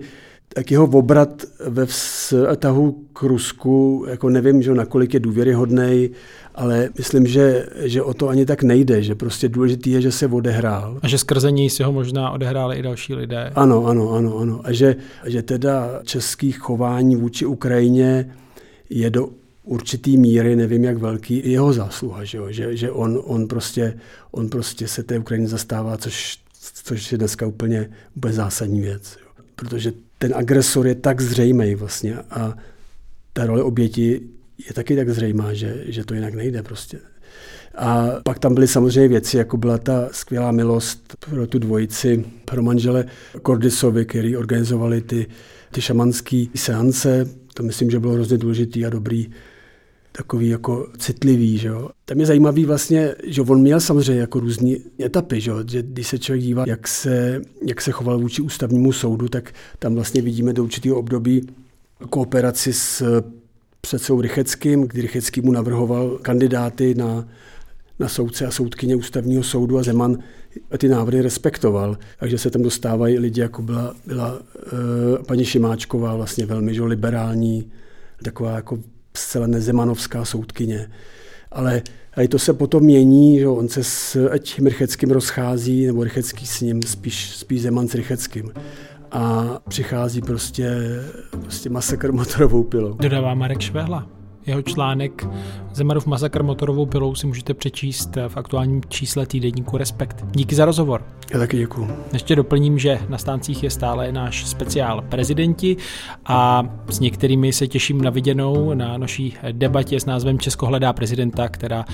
tak 0.53 0.71
jeho 0.71 0.85
obrat 0.85 1.43
ve 1.67 1.85
vztahu 1.85 3.05
k 3.13 3.23
Rusku, 3.23 4.05
jako 4.09 4.29
nevím, 4.29 4.61
že 4.61 4.73
nakolik 4.73 5.13
je 5.13 5.19
důvěryhodný, 5.19 6.09
ale 6.55 6.89
myslím, 6.97 7.27
že, 7.27 7.67
že 7.83 8.01
o 8.01 8.13
to 8.13 8.27
ani 8.27 8.45
tak 8.45 8.63
nejde, 8.63 9.03
že 9.03 9.15
prostě 9.15 9.49
důležitý 9.49 9.91
je, 9.91 10.01
že 10.01 10.11
se 10.11 10.27
odehrál. 10.27 10.99
A 11.01 11.07
že 11.07 11.17
skrze 11.17 11.51
něj 11.51 11.69
si 11.69 11.83
ho 11.83 11.91
možná 11.91 12.31
odehráli 12.31 12.77
i 12.77 12.81
další 12.81 13.13
lidé. 13.13 13.51
Ano, 13.55 13.85
ano, 13.85 14.11
ano, 14.11 14.37
ano. 14.37 14.61
A 14.63 14.71
že, 14.71 14.95
že 15.25 15.41
teda 15.41 15.99
český 16.03 16.51
chování 16.51 17.15
vůči 17.15 17.45
Ukrajině 17.45 18.29
je 18.89 19.09
do 19.09 19.29
určitý 19.63 20.17
míry, 20.17 20.55
nevím 20.55 20.83
jak 20.83 20.97
velký, 20.97 21.51
jeho 21.51 21.73
zásluha, 21.73 22.23
že, 22.23 22.37
jo? 22.37 22.45
že, 22.49 22.77
že 22.77 22.91
on, 22.91 23.21
on, 23.23 23.47
prostě, 23.47 23.97
on 24.31 24.49
prostě 24.49 24.87
se 24.87 25.03
té 25.03 25.19
Ukrajiny 25.19 25.47
zastává, 25.47 25.97
což, 25.97 26.37
což 26.83 27.11
je 27.11 27.17
dneska 27.17 27.47
úplně, 27.47 27.89
úplně 28.15 28.33
zásadní 28.33 28.81
věc. 28.81 29.17
Jo? 29.21 29.43
Protože 29.55 29.93
ten 30.27 30.37
agresor 30.37 30.87
je 30.87 30.95
tak 30.95 31.21
zřejmý 31.21 31.75
vlastně 31.75 32.15
a 32.29 32.57
ta 33.33 33.45
role 33.45 33.63
oběti 33.63 34.21
je 34.67 34.73
taky 34.73 34.95
tak 34.95 35.09
zřejmá, 35.09 35.53
že, 35.53 35.83
že 35.85 36.05
to 36.05 36.13
jinak 36.13 36.33
nejde 36.33 36.63
prostě. 36.63 36.99
A 37.75 38.07
pak 38.23 38.39
tam 38.39 38.53
byly 38.53 38.67
samozřejmě 38.67 39.07
věci, 39.07 39.37
jako 39.37 39.57
byla 39.57 39.77
ta 39.77 40.09
skvělá 40.11 40.51
milost 40.51 41.15
pro 41.19 41.47
tu 41.47 41.59
dvojici, 41.59 42.25
pro 42.45 42.63
manžele 42.63 43.05
Kordisovi, 43.41 44.05
který 44.05 44.37
organizovali 44.37 45.01
ty, 45.01 45.27
ty 45.71 45.81
šamanské 45.81 46.45
seance. 46.55 47.29
To 47.53 47.63
myslím, 47.63 47.91
že 47.91 47.99
bylo 47.99 48.13
hrozně 48.13 48.37
důležitý 48.37 48.85
a 48.85 48.89
dobrý, 48.89 49.29
takový 50.17 50.47
jako 50.49 50.87
citlivý. 50.97 51.57
Že 51.57 51.67
jo. 51.67 51.89
Tam 52.05 52.19
je 52.19 52.25
zajímavý 52.25 52.65
vlastně, 52.65 53.15
že 53.27 53.41
on 53.41 53.61
měl 53.61 53.79
samozřejmě 53.79 54.21
jako 54.21 54.39
různé 54.39 54.75
etapy, 54.99 55.41
že, 55.41 55.51
jo. 55.51 55.57
že 55.71 55.83
když 55.83 56.07
se 56.07 56.19
člověk 56.19 56.43
dívá, 56.43 56.63
jak 56.67 56.87
se, 56.87 57.41
jak 57.67 57.81
se 57.81 57.91
choval 57.91 58.19
vůči 58.19 58.41
ústavnímu 58.41 58.91
soudu, 58.91 59.27
tak 59.27 59.53
tam 59.79 59.95
vlastně 59.95 60.21
vidíme 60.21 60.53
do 60.53 60.63
určitého 60.63 60.97
období 60.97 61.47
kooperaci 62.09 62.73
s 62.73 63.21
předsedou 63.81 64.21
Rycheckým, 64.21 64.81
kdy 64.81 65.01
Rychecký 65.01 65.41
mu 65.41 65.51
navrhoval 65.51 66.19
kandidáty 66.21 66.95
na, 66.95 67.27
na 67.99 68.07
soudce 68.07 68.45
a 68.45 68.51
soudkyně 68.51 68.95
ústavního 68.95 69.43
soudu 69.43 69.77
a 69.77 69.83
Zeman 69.83 70.17
ty 70.77 70.89
návrhy 70.89 71.21
respektoval. 71.21 71.97
Takže 72.19 72.37
se 72.37 72.49
tam 72.49 72.61
dostávají 72.61 73.19
lidi, 73.19 73.41
jako 73.41 73.61
byla, 73.61 73.95
byla 74.07 74.33
uh, 74.33 74.39
paní 75.27 75.45
Šimáčková, 75.45 76.15
vlastně 76.15 76.45
velmi 76.45 76.73
že, 76.73 76.83
liberální, 76.83 77.71
taková 78.23 78.55
jako 78.55 78.79
zcela 79.17 79.47
nezemanovská 79.47 80.25
soudkyně. 80.25 80.89
Ale 81.51 81.81
a 82.17 82.27
to 82.27 82.39
se 82.39 82.53
potom 82.53 82.83
mění, 82.83 83.39
že 83.39 83.47
on 83.47 83.67
se 83.67 83.83
s 83.83 84.29
ať 84.31 84.61
Rycheckým 84.61 85.11
rozchází, 85.11 85.87
nebo 85.87 86.03
Rychecký 86.03 86.45
s 86.45 86.61
ním, 86.61 86.81
spíš, 86.83 87.35
spíš 87.35 87.61
Zeman 87.61 87.87
s 87.87 87.95
Rycheckým 87.95 88.51
a 89.11 89.45
přichází 89.69 90.21
prostě, 90.21 90.75
prostě 91.29 91.69
masakr 91.69 92.11
motorovou 92.11 92.63
pilou. 92.63 92.93
Dodává 92.93 93.33
Marek 93.33 93.59
Švehla. 93.59 94.07
Jeho 94.47 94.61
článek 94.61 95.27
Zemanov 95.73 96.05
masakr 96.05 96.43
motorovou 96.43 96.85
pilou 96.85 97.15
si 97.15 97.27
můžete 97.27 97.53
přečíst 97.53 98.17
v 98.27 98.37
aktuálním 98.37 98.81
čísle 98.89 99.25
týdenníku 99.25 99.77
Respekt. 99.77 100.25
Díky 100.31 100.55
za 100.55 100.65
rozhovor. 100.65 101.03
Já 101.33 101.39
taky 101.39 101.57
děkuji. 101.57 101.87
Ještě 102.13 102.35
doplním, 102.35 102.79
že 102.79 102.99
na 103.09 103.17
stáncích 103.17 103.63
je 103.63 103.69
stále 103.69 104.11
náš 104.11 104.45
speciál 104.45 105.01
prezidenti 105.01 105.77
a 106.25 106.63
s 106.89 106.99
některými 106.99 107.53
se 107.53 107.67
těším 107.67 108.01
na 108.01 108.09
viděnou 108.09 108.73
na 108.73 108.97
naší 108.97 109.33
debatě 109.51 109.99
s 109.99 110.05
názvem 110.05 110.39
Česko 110.39 110.65
hledá 110.65 110.93
prezidenta, 110.93 111.49
která 111.49 111.85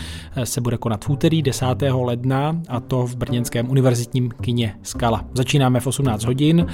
se 0.44 0.62
bude 0.62 0.78
konat 0.78 1.06
v 1.06 1.10
úterý 1.10 1.42
10. 1.42 1.66
ledna 1.92 2.62
a 2.70 2.80
to 2.80 3.08
v 3.08 3.16
Brněnském 3.16 3.70
univerzitním 3.70 4.30
kině 4.42 4.76
Skala. 4.84 5.26
Začínáme 5.34 5.80
v 5.80 5.88
18 5.88 6.24
hodin 6.24 6.66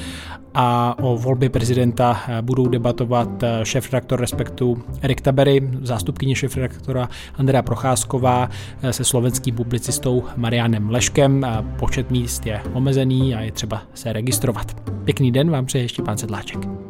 a 0.54 0.96
o 1.02 1.18
volbě 1.18 1.50
prezidenta 1.50 2.20
budou 2.42 2.68
debatovat 2.68 3.44
šéf-redaktor 3.64 4.22
Respektu 4.22 4.84
Erik 5.02 5.22
Tabery, 5.22 5.67
zástupkyně 5.82 6.36
šéf-redaktora 6.36 7.10
Andrea 7.36 7.62
Procházková 7.62 8.50
se 8.92 9.04
slovenským 9.04 9.56
publicistou 9.56 10.24
Marianem 10.36 10.90
Leškem. 10.90 11.46
Počet 11.80 12.12
míst 12.12 12.46
je 12.46 12.62
omezený 12.74 13.36
a 13.36 13.42
je 13.42 13.52
třeba 13.52 13.82
se 13.94 14.14
registrovat. 14.14 14.92
Pěkný 15.04 15.32
den 15.32 15.50
vám 15.50 15.66
přeje 15.66 15.84
ještě 15.84 16.02
pán 16.02 16.18
Sedláček. 16.18 16.87